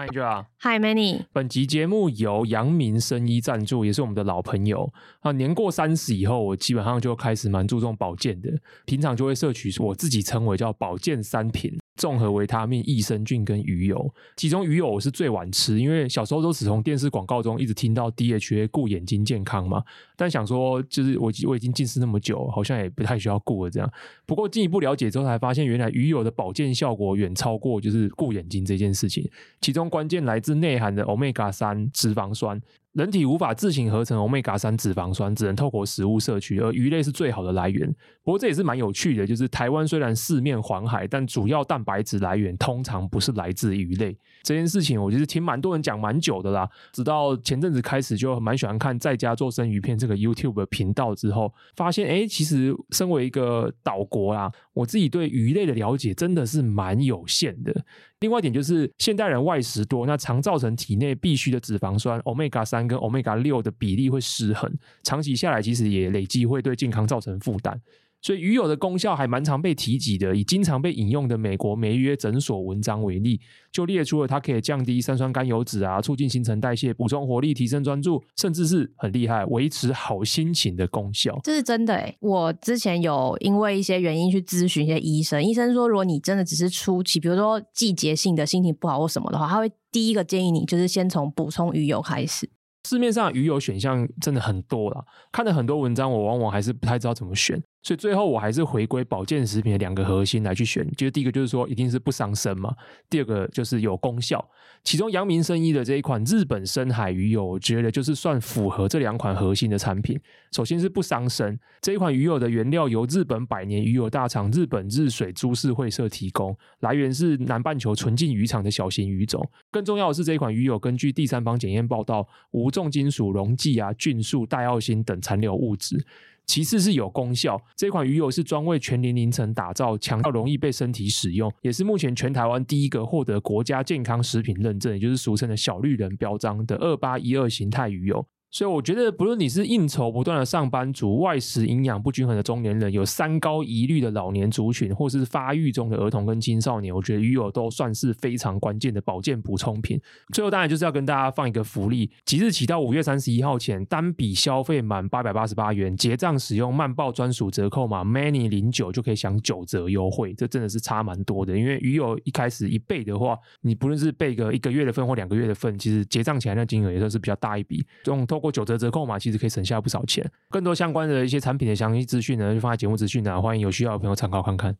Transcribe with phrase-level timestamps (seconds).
[0.00, 1.24] Hi Angela，Hi Manny。
[1.30, 5.30] 本集节目由阳明生医赞助，也是我们的老朋友啊。
[5.32, 8.48] 年过三十以后，我基本上就开始蛮注重保健的，
[8.86, 11.78] 平常就会摄取我自己称为叫保健三品。
[12.00, 19.84] 综合维他命、益生菌跟鱼油，其中鱼油我是最晚吃，因为小时候都只从电视广告中一直听到 DHA 顾眼睛健康嘛。
[20.16, 23.92] 但想说，就是我我已经近视那么久，好像也不太需要顾了这样。
[24.24, 29.30] 不过进一步了解之后，才发现原来鱼油的保健效果远超过就是顾眼睛这件事情。
[29.60, 32.58] 其中关键来自内含的 Omega 三脂肪酸。
[32.94, 37.94] 人体无法自行合成欧米伽三脂肪酸，只能透过食物摄取，而鱼类是最好的来源。
[38.30, 44.16] 不过这也是蛮有趣的，就是台湾虽然四面环海，但主要蛋白质来源通常不是来自鱼类。
[44.44, 57.84] 这件事情我就是听蛮多人讲蛮久的啦，直到前阵子开始就蛮喜欢看在家做生鱼片这个 YouTube 的频道之后，发现哎，其实身为一个岛国啦，我自己对鱼类的了解真的是蛮有限的。
[58.20, 64.72] 另外一点就是，现代人外食多，那常造成体内必需的脂肪酸 Omega 三跟 Omega 六的比例会失衡，
[65.02, 67.80] 长期下来其实也累积会对健康造成负担。
[68.22, 73.40] 所以鱼油的功效还蛮常被提及的，以经常被引用的美国梅约诊所文章为例，
[73.72, 81.38] 就列出了它可以降低三酸甘油脂啊，促进新陈代谢，补充活力，提升专注，甚至是很厉害维持好心情的功效。
[81.42, 92.50] 这是真的诶，我之前有因为一些原因去咨询一些医生，医生说如果你真的只是初期，比如说季节性的心情不好或什么的话，他会第一个建议你就是先从补充鱼油开始。
[92.88, 97.62] 市面上鱼油选项真的很多啦，看了很多文章，我往往还是不太知道怎么选。
[97.82, 102.74] 所以最后我还是回归保健食品的两个核心来去选，就是第一个就是说一定是不伤身嘛，
[103.08, 104.46] 第二个就是有功效。
[104.82, 110.18] 其中阳明生医的这一款日本深海鱼油，我觉得就是算符合这两款核心的产品。
[110.52, 119.46] 首先是不伤身，这一款鱼油的原料由日本百年鱼油大厂日本日水株式会社提供，来源是南半球纯净渔场的小型鱼种。
[119.70, 126.02] 更重要的是，这一款鱼油根据第三方检验报道，无重金属、溶剂啊、菌素、戴奥辛等残留物质。
[126.46, 138.26] 其次是有功效，这款鱼油是专为全年龄层打造，强调容易被身体使用，也是目前全台湾第一个获得国家健康食品认证，也就是俗称的小绿人标章的二八一二形态鱼油。
[138.50, 150.00] 所以我觉得，不论你是应酬不断的上班族、外食营养不均衡的中年人、有三高疑虑的老年族群，或是发育中的儿童跟青少年，我觉得鱼油都算是非常关键的保健补充品。
[150.34, 160.34] 最后，当然就是要跟大家放一个福利：即日起到五月三十一号前，单笔消费满八百八十八元，结账使用慢报专属折扣码 “many 零九就可以享九折优惠。
[160.34, 167.86] 这真的是差蛮多的，因为鱼油一开始一备的话，你不论是备个一个月的份或两个月的份，其实结账起来那金额也算是比较大一笔。
[168.06, 170.28] 用通过九折折扣嘛，其实可以省下不少钱。
[170.48, 174.74] 更多相关的一些产品的详细资讯呢，就放在节目资讯栏，欢迎有需要的朋友参考看看。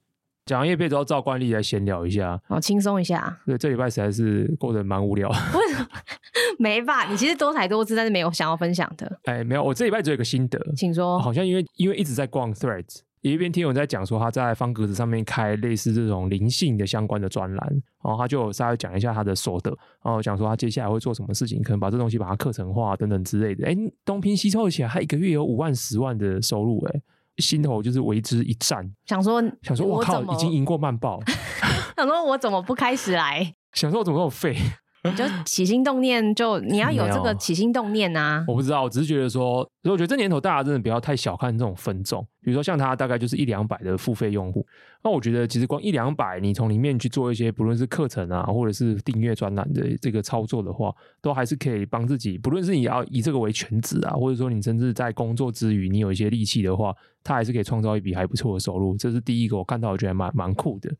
[0.46, 3.38] 讲完业配之后，照惯例来闲聊一下，好轻松一下。
[3.46, 5.28] 对，这礼拜实在是过得蛮无聊。
[5.28, 5.86] 为什么？
[6.58, 7.04] 没吧？
[7.08, 9.20] 你其实多才多姿，但是没有想要分享的。
[9.24, 11.18] 哎，没有，我这礼拜只有一个心得，请说。
[11.20, 13.00] 好像因为因为一直在逛 Threads。
[13.22, 17.68] 有一边听友在讲说，他在方格子上面开类似这种灵性的相关的专栏，
[18.02, 19.70] 然后他就稍微讲一下他的所得，
[20.02, 23.66] 然后讲说他接下来会做什么事情，可能把这东西把它课程化等等之类的。
[23.66, 23.76] 哎，
[24.06, 27.02] 东拼西凑起来，他一个月有五万、十万的收入，哎，
[27.36, 28.90] 心头就是为之一颤。
[29.04, 31.20] 想说，想说，我靠，已经赢过曼报。
[31.96, 33.54] 想说，我怎么不开始来？
[33.74, 34.56] 想说，我怎么那么废？
[35.02, 38.44] 你就起心动念，就你要有这个起心动念啊！
[38.46, 42.26] 我不知道，我只是觉得说，所以我觉得这年头大家真的不要太小看这种分众。
[42.42, 44.66] 比如说像他大概就是一两百的付费用户，
[45.02, 52.36] 那我觉得其实光一两百，你从里面去做一些不论是课程啊，或者是订阅专栏的这个操作的话，都还是可以帮自己。
[52.36, 56.94] 不论是你要以这个为全职啊，或者说你甚至在工作之余你有一些力气的话，
[57.24, 58.94] 他还是可以创造一笔还不错的收入。
[58.98, 60.90] 这是第一个，我看到我觉得蛮蛮酷的。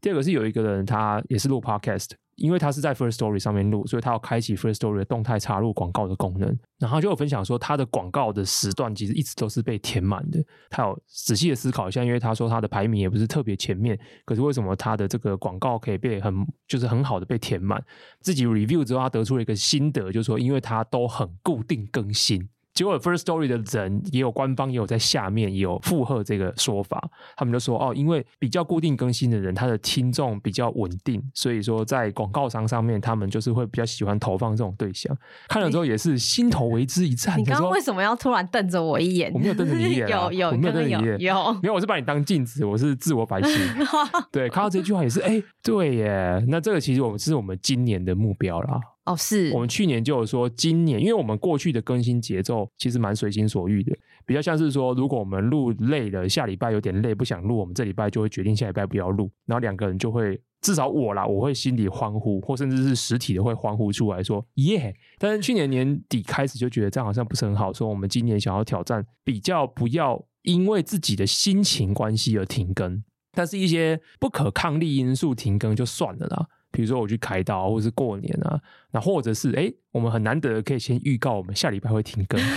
[0.00, 2.08] 第二个是有一个人，他也是录 podcast，
[2.40, 6.58] 因为他是在 First Story 上面录，所以他要开启 First Story 的动态插入广告的功能。
[6.78, 10.42] 然后就有分享说，他的广告的时段其实一直都是被填满的。
[10.70, 16.34] 他有仔细的思考一下，因为他说他的排名也不是特别前面，可是为什么他的这个广告可以被很
[16.66, 17.84] 就是很好的被填满？
[18.20, 22.48] 自己 review 之后，他得出了一个心得，就是说，因为他都很固定更新。
[22.80, 35.14] 结果，First Story 的人也有官方也有在下面也有附和这个说法，他们就说哦，因为比较固定更新的人，他的听众比较稳定，所以说在广告商上面，他们就是会比较喜欢投放这种对象。
[35.46, 37.38] 看了之后也是心头为之一颤。
[37.38, 39.30] 你刚刚为什么要突然瞪着我一眼？
[39.34, 43.52] 我没有瞪着你一眼， 有有，我没有瞪着你一眼，有，没有，我是把你当镜子，我是自我反省。
[44.32, 48.80] 对，看到这句话也是，哎，对耶，那这个其实我们是我们今年的目标啦。
[49.10, 64.94] 哦，是我们去年就有说，今年因为我们过去的更新节奏其实蛮随心所欲的，比较像是说，如果我们录累了，下礼拜有点累，不想录，我们这礼拜就会决定下礼拜不要录，然后两个人就会至少我啦，我会心里欢呼，或甚至是实体的会欢呼出来说耶。
[65.18, 73.02] 但是去年年底开始就觉得这样好像不是很好，说我们今年想要挑战，比较不要因为自己的心情关系而停更，
[73.32, 76.46] 但是一些不可抗力因素停更就算了啦。
[76.70, 78.60] 比如说我去开刀，或者是过年啊，
[78.92, 82.40] 那或者是哎，我们很难得可以先预告我们下礼拜会停更。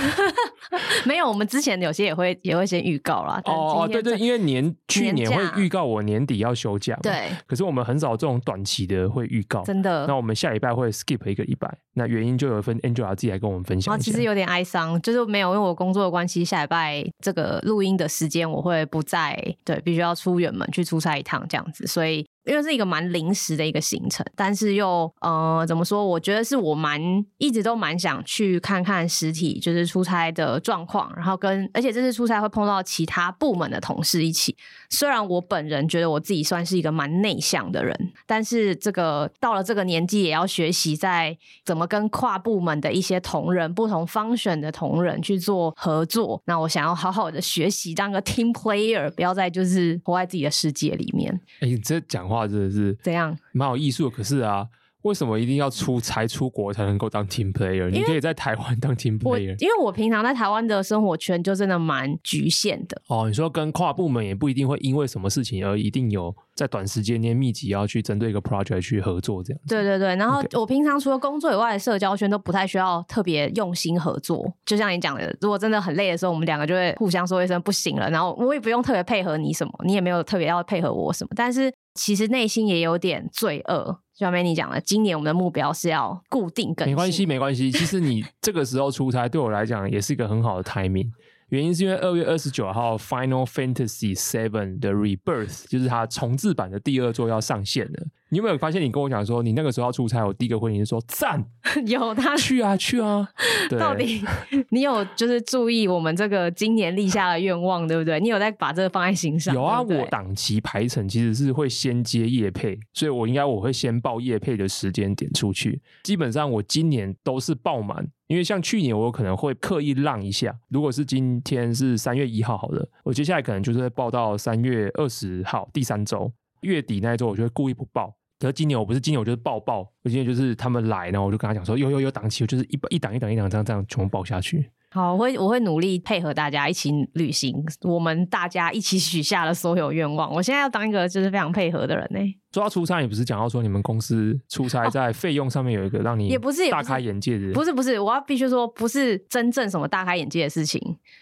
[1.06, 3.42] 没有，我们之前有些也会也会先预告啦。
[3.45, 6.98] 哦，对对，因为年去年会预告我年底要休假。
[7.04, 7.30] 对。
[7.45, 9.62] 可是我们很少这种短期的会预告。
[9.63, 10.07] 真的。
[10.07, 13.94] 那我们下礼拜会 skip 一个礼拜，那原因就有一份 Angela 自己来跟我们分享。
[13.94, 22.25] 哦，其实有点哀伤，就是没有因为我工作的关系，下礼拜这个录音的时间我会不在，对，必须要出远门去出差一趟这样子，所以。
[22.45, 26.06] 因为是一个蛮临时的一个行程，但是又呃怎么说？
[26.06, 27.00] 我觉得是我蛮
[27.38, 34.57] 一直都蛮想去看看实体，就是出差的状况，然后跟而且这次出差会碰到其他部门的同事一起。
[34.90, 46.42] 虽然我本人觉得我自己算是一个蛮内向的人，但是这个到了这个年纪也要学习在怎么跟跨部门的一些同仁、不同方选的同仁去做合作。
[46.46, 51.39] 那我想要好好的学习当个 team player，不要再就是活在自己的世界里面。
[51.62, 52.33] 哎，你这讲。
[52.34, 53.38] 话真的是怎样？
[53.52, 54.68] 蛮有艺术，可是啊，
[55.04, 57.90] 为什么一定要出差出国才能够当 team player？
[57.90, 59.56] 你可以在台湾当 team player。
[59.62, 63.02] 因为我平常在台湾的生活圈就真的蛮局限的。
[63.08, 69.62] 哦，你说跟跨部门也不一定会因为什么事情而一定有在短时间内密集要去针对一个 project 去合作这样。
[69.68, 74.50] 对对对，然后我平常除了工作以外的社交圈都不太需要特别用心合作。
[74.66, 81.70] 就像你讲的，如果真的很累的时候，我们两个就会互相说一声不行了，然后我也不用特别配合你什么，你也没有特别要配合我什么，但是。
[81.94, 86.92] 其实内心也有点罪恶，就像 Manny 讲的，今年我们的目标是要固定更新。
[86.92, 87.72] 没关系，没关系。
[87.72, 91.10] 其实你这个时候出差，对我来讲也是一个很好的 timing。
[91.50, 94.50] 原因是因为二月二十九号《Final Fantasy VII》
[94.80, 98.07] 的 Rebirth，就是它重置版的第二作要上线了。
[98.34, 98.82] 你有没有发现？
[98.82, 101.46] 你跟我讲说，你那个时候要出差，我第一个回应是说赞，
[101.86, 103.30] 有他去啊去啊。
[103.70, 104.24] 对，到底
[104.72, 108.20] 你有就是注意我们这个今年立下的愿望，对不对？
[108.20, 109.54] 你有在把这个放在心上？
[109.54, 115.80] 有啊，对对我档期排程其实是会先接业配，所以我应该我会先报业配的时间点出去。
[116.02, 120.52] 基本上我今年都是爆满，因为像去年我可能会刻意让一下。
[120.70, 126.32] 如果是今天是三月一号好了，我接下来可能就是会报到三月二十号第三周
[126.62, 128.16] 月底那一周，我就会故意不报。
[128.40, 134.70] 可是今年我不是今年我就是爆爆，我今年就是他们来，然后我就跟他讲说，有有有档期，我就是一一档一档一档这样这样全部爆下去。
[134.92, 140.32] 好，我会我会努力配合大家一起旅行，我们大家一起许下了所有愿望。
[140.32, 142.20] 我现在要当一个就是非常配合的人呢。
[142.54, 147.52] 说到出差，你不是讲到说你们公司出差在费用上面有一个让你也不是大开眼界的？
[147.52, 150.80] 不是不是，我要必须说不是真正什么大开眼界的事情，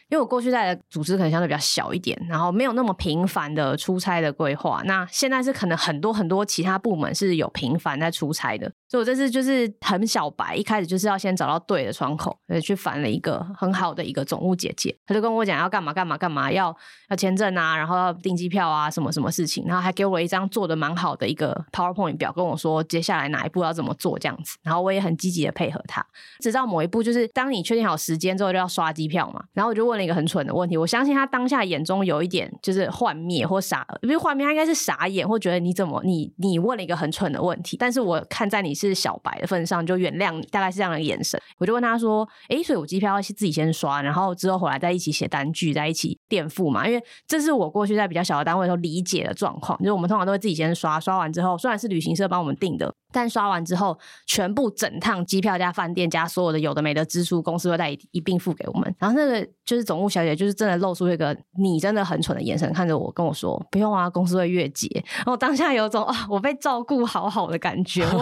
[0.09, 4.81] 因为我过去在的组织可能相对比较小一点，然后没有那么频繁的出差的规划。
[4.85, 16.75] 那现在是可能很多很多其他部门是有频繁在出差的，所以我这次就是很小白，一开始就是要先找到对的窗口，所以去烦了一个很好的一个总务姐姐，她就跟我讲要干嘛干嘛干嘛，要
[17.09, 21.31] 要签证啊，然后要订机票啊，什么什么事情，然后还给我一张做的蛮好的。
[21.31, 26.05] 一个 PowerPoint 表跟我说接下来哪一步要怎么做这样子，然后我也很积极的配合他，
[26.41, 51.10] 直到某一步就是当你确定好时间之后就要刷机票嘛，然后我就问了一个很蠢的问题，我相信他当下眼中有一点就是幻灭或傻，因为幻灭，他应该是傻眼或觉得你怎么你你问了一个很蠢的问题，但是我看在你是小白的份上就原谅你，大概是这样的眼神，我就问他说，诶，所以我机票要自己先刷，然后之后回来再一起写单据，再一起垫付嘛，因为这是我过去在比较小的单位的时候理解的状况，就是我们通常都会自己先刷刷。
[51.11, 58.95] 刷完之后，虽然是旅行社帮我们订的，但刷完之后，全部整趟机票加饭店加所有的有的没的支出，公司会带一一并付给我们。
[58.97, 64.87] 然后那个就是总务小姐，就是真的露出一个你真的很蠢的眼神，看着我跟我说：“不用啊，公司会月结。”
[65.17, 68.07] 然后当下有种啊，我被照顾好好的感觉。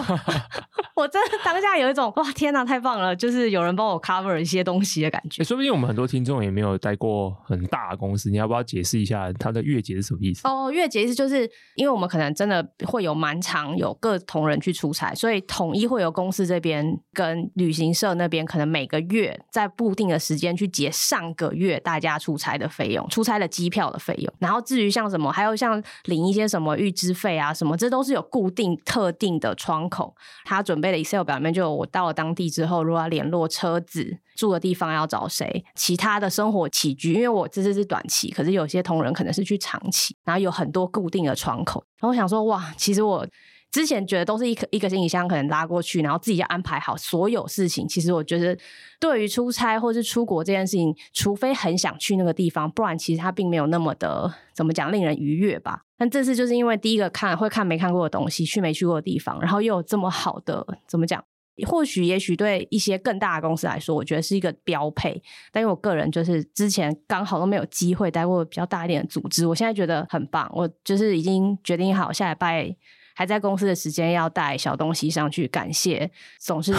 [0.99, 3.15] 我真的当下有一种哇，天哪，太棒了！
[3.15, 5.43] 就是有人帮我 cover 一些东西的感觉。
[5.43, 10.47] 说不定我们很多听众也没有待过很大的公司，你要不要解释一下他的月结是什么意思？
[10.47, 12.67] 哦，月结意思就是因为我们可能真的。
[12.85, 24.33] 会有蛮长有各同仁去出差，所以统一会有公司这边跟旅行社那边，可能每个月在固定的时间去结上个月大家出差的费用、出差的机票的费用。
[24.39, 30.15] 然后至于像什么，还有像领一些什么预支费啊什么，这都是有固定特定的窗口。
[30.45, 41.83] 他准备的 Excel 表面就有我到了当地之后，如果要联络车子、住的地方要找谁，其他的生活起居，因为我这次是短期，可是有些同仁可能是去长期，然后有很多固定的窗口。
[41.99, 43.27] 然后我想说，哇，其实我
[43.71, 47.87] 之前觉得都是一个一个行李箱可能拉过去，然后自己要安排好所有事情。
[47.87, 48.57] 其实我觉得，
[48.99, 55.81] 对于出差或是出国这件事情，除非很想去那个地方，不然其实它并没有那么的怎么讲令人愉悦吧。
[55.97, 61.23] 但这次就是因为第一个看会看没看过的东西，去没去过的地方，然后又有这么好的怎么讲？
[61.67, 65.21] 或许也许对一些更大的公司来说，我觉得是一个标配。
[65.51, 70.49] 但因为我个人就是之前刚好都没有机会待过比较大一点的组织，我现在觉得很棒。
[70.55, 72.75] 我就是已经决定好下礼拜。
[73.19, 76.09] 还在公司的时间要带小东西上去，感谢
[76.39, 76.73] 总是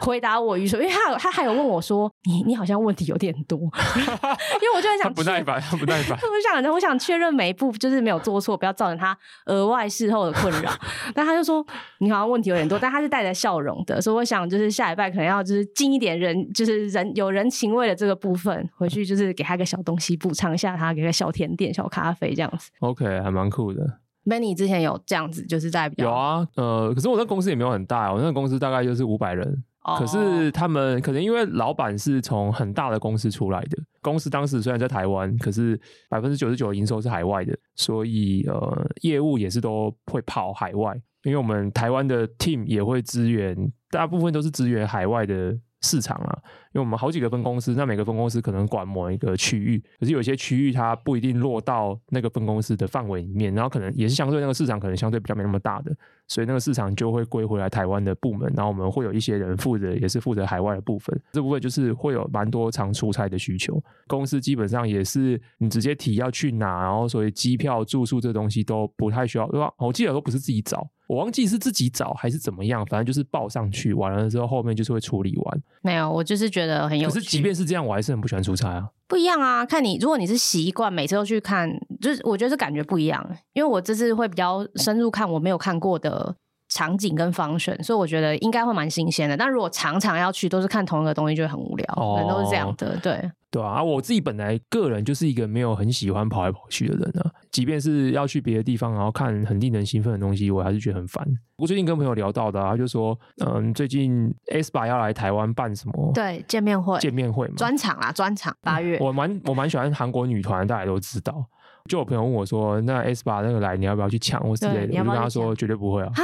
[0.00, 10.70] 回答我语说， 因为他有他还有问我说，你你好像问题有点多， 因为我就很想不耐烦，不耐烦，我想我想确认每一步就是没有做错，不要造成他额外事后的困扰。
[11.12, 11.66] 但他就说
[11.98, 22.70] 你好像问题有点多，但他是带着笑容的，所以我想就是下礼拜可能要就是尽一点人就是人有人情味的这个部分回去，就是给他一个小东西补偿一下他，给个小甜点、小咖啡这样子。
[22.78, 23.98] OK，还蛮酷的。
[24.30, 29.64] Benny 之前有这样子，就是在比较有啊，呃，可是我那公司也没有很大，我那个公司大概就是五百人。
[29.82, 29.98] Oh.
[29.98, 40.94] 可是他们可能因为老板是从很大的公司出来的，公司当时虽然在台湾，可是百分之九十九的营收是海外的，所以呃，业务也是都会跑海外，
[41.24, 43.56] 因为我们台湾的 team 也会支援，
[43.90, 45.58] 大部分都是支援海外的。
[45.82, 46.38] 市场啊，
[46.72, 55.92] 因为我们好几个分公司，那每个分公司可能管某一个区域，可是有些区域它不一定落到那个分公司的范围里面，然后可能也是相对那个市场可能相对比较没那么大的，
[56.28, 69.72] 所以那个市场就会归回来台湾的部门，然后我们会有一些人负责，也是负责海外的部分，这部分就是会有蛮多常出差的需求，公司基本上也是你直接提要去哪，然后所以机票、住宿这东西都不太需要，对吧？
[69.78, 70.88] 我记得都不是自己找。
[71.08, 75.62] 我忘记是自己找还是怎么样，反正就是报上去，完了之后后面就是会处理完。
[75.82, 77.14] 没有，我就是觉得很有趣。
[77.14, 78.88] 可是即便是这样，我还是很不喜欢出差啊。
[79.08, 81.68] 不一样啊，看你，如果你是习惯每次都去看，
[82.00, 83.24] 就是我觉得是感觉不一样。
[83.52, 86.34] 因为我这次会比较深入看我没有看过的
[86.70, 89.36] 场景跟 function，所以我觉得应该会蛮新鲜的。
[89.36, 91.94] 但如果常常要去都是看同一个东西，就会很无聊。
[91.96, 93.30] 哦，可能都是这样的，对。
[93.52, 97.32] 对啊，我自己本来个人就是一个没有很喜欢跑来跑去的人啊。
[97.50, 101.26] 即便是要去别的地方，然后看很令人兴奋的东西，我还是觉得很烦。
[101.56, 106.12] 我最近跟朋友聊到的，啊，他就说，嗯，最近 aespa 要来台湾办什么？
[106.14, 108.96] 对，见面会，见面会嘛，专场啦，专场八月。
[108.98, 111.44] 嗯、我蛮我蛮喜欢韩国女团，大家都知道。
[111.88, 114.92] 就有朋友问我说，那 aespa 那个来，你要不要去抢或之类的？
[114.92, 116.12] 我就跟他说，绝对不会啊。
[116.14, 116.22] 啊？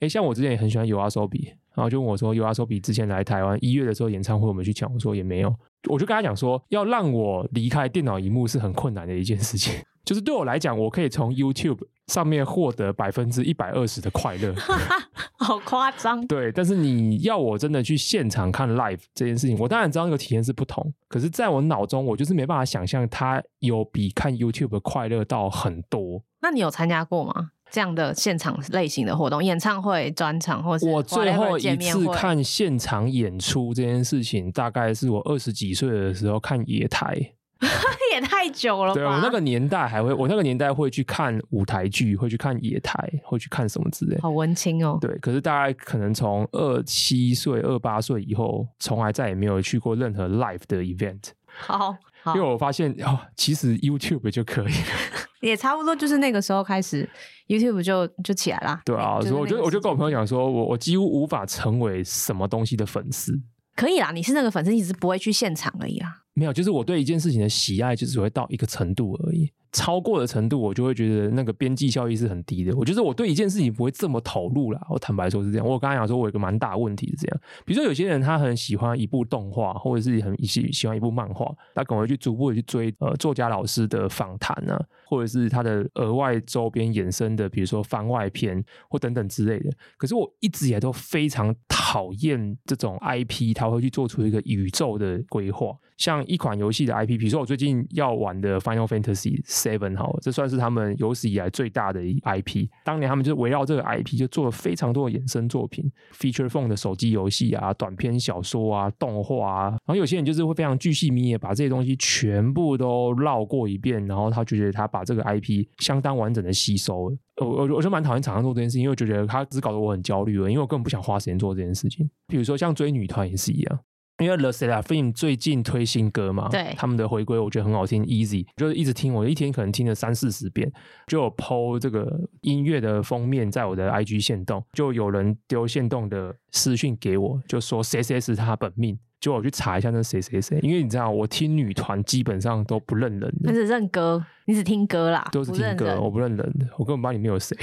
[0.00, 5.54] 哎，像我之前也很喜欢 YOASOBI，然后就问我说，YOASOBI 之前来台湾一月的时候演唱会，我们去抢，我说也没有。
[5.88, 9.74] 我就跟他讲说，要让我离开电脑荧幕是很困难的一件事情。
[10.02, 14.54] 就是对我来讲，我可以从 YouTube 上面获得百分之一百二十的快乐，
[15.38, 16.26] 好夸张。
[16.26, 20.92] 对，但是你要我真的去现场看 Live 这件事情，我当然知道那个体验是不同。
[21.06, 26.22] 可是在我脑中，我就是没办法想象它有比看 YouTube 快乐到很多。
[26.40, 27.50] 那你有参加过吗？
[27.70, 37.14] 这样的现场类型的活动，演唱会、专场，或是我最后一次看现场演出这件事情，大概是我二十几岁的时候看野台，
[38.12, 38.94] 也太久了吧。
[38.94, 44.18] 对，我那个年代还会，我那个年代会去看舞台剧，会去看野台，会去看什么之类。
[44.20, 44.98] 好文青哦。
[45.00, 51.30] 对，可是大概可能从二七岁、二八岁以后，从来再也没有去过任何 live 的 event。
[51.46, 51.96] 好，好，
[52.26, 54.72] 因为我发现哦，其实 YouTube 就可以了。
[55.40, 57.08] 也差不多就是那个时候开始
[57.48, 58.82] ，YouTube 就就起来啦。
[58.84, 63.32] 对啊，所以我就我就跟我朋友讲说，我我几乎无法成为什么东西的粉丝。
[63.74, 66.22] 可以啦，你是那个粉丝，你只是不会去现场而已啦。
[66.34, 69.50] 没有，就是我对一件事情的喜爱，就只会到一个程度而已。
[69.72, 72.74] 超过的程度，我就会觉得那个边际效益是很低的。
[72.76, 74.86] 我觉得我对一件事情不会这么投入啦。
[74.90, 75.66] 我坦白说是这样。
[75.66, 77.40] 我刚才讲说，我有一个蛮大问题是这样。
[77.64, 89.70] 比如说，有些人他很喜欢一部动画，或者是很喜喜欢一部漫画，他可能会去逐步的去追呃作家老师的访谈啊，或者是他的额外周边衍生的，比如说番外篇或等等之类的。
[89.96, 95.76] 可是我一直以来都非常讨厌这种 IP，他会去做出一个宇宙的规划。
[96.00, 102.66] 像一款游戏的 IP，比如说我最近要玩的 Final Fantasy Seven，好，这算是他们有史以来最大的 IP。
[102.82, 109.68] 当年他们就围绕这个 IP 就做了非常多的衍生作品，Feature Phone 的手机游戏啊、短篇小说啊、动画啊。
[109.68, 117.16] 然后有些人就是会非常巨细靡遗，把这些东西全部都绕过一遍，然后他就觉得他把这个 IP 相当完整的吸收了。
[117.42, 122.08] 我我我就蛮讨厌厂商做这件事情，因为我觉得他只搞得我很焦虑了，因为我根本不想花时间做这件事情。
[122.26, 123.80] 比如说像追女团也是一样。
[124.20, 130.70] 因为 LE SSERAFIM 最近推新歌嘛，对，他们的回归我觉得很好听，Easy，就是一直听，我一天可能听了三四十遍，
[131.06, 147.56] 就有 PO 这个音乐的封面在我的 IG 限动，就有人丢限动的私讯给我，就说谁谁是他本命，就我去查一下那谁谁谁，因为你知道我听女团基本上都不认人的，你只认歌，你只听歌啦，都是听歌，不我不认人的，我根本不知道里面有谁。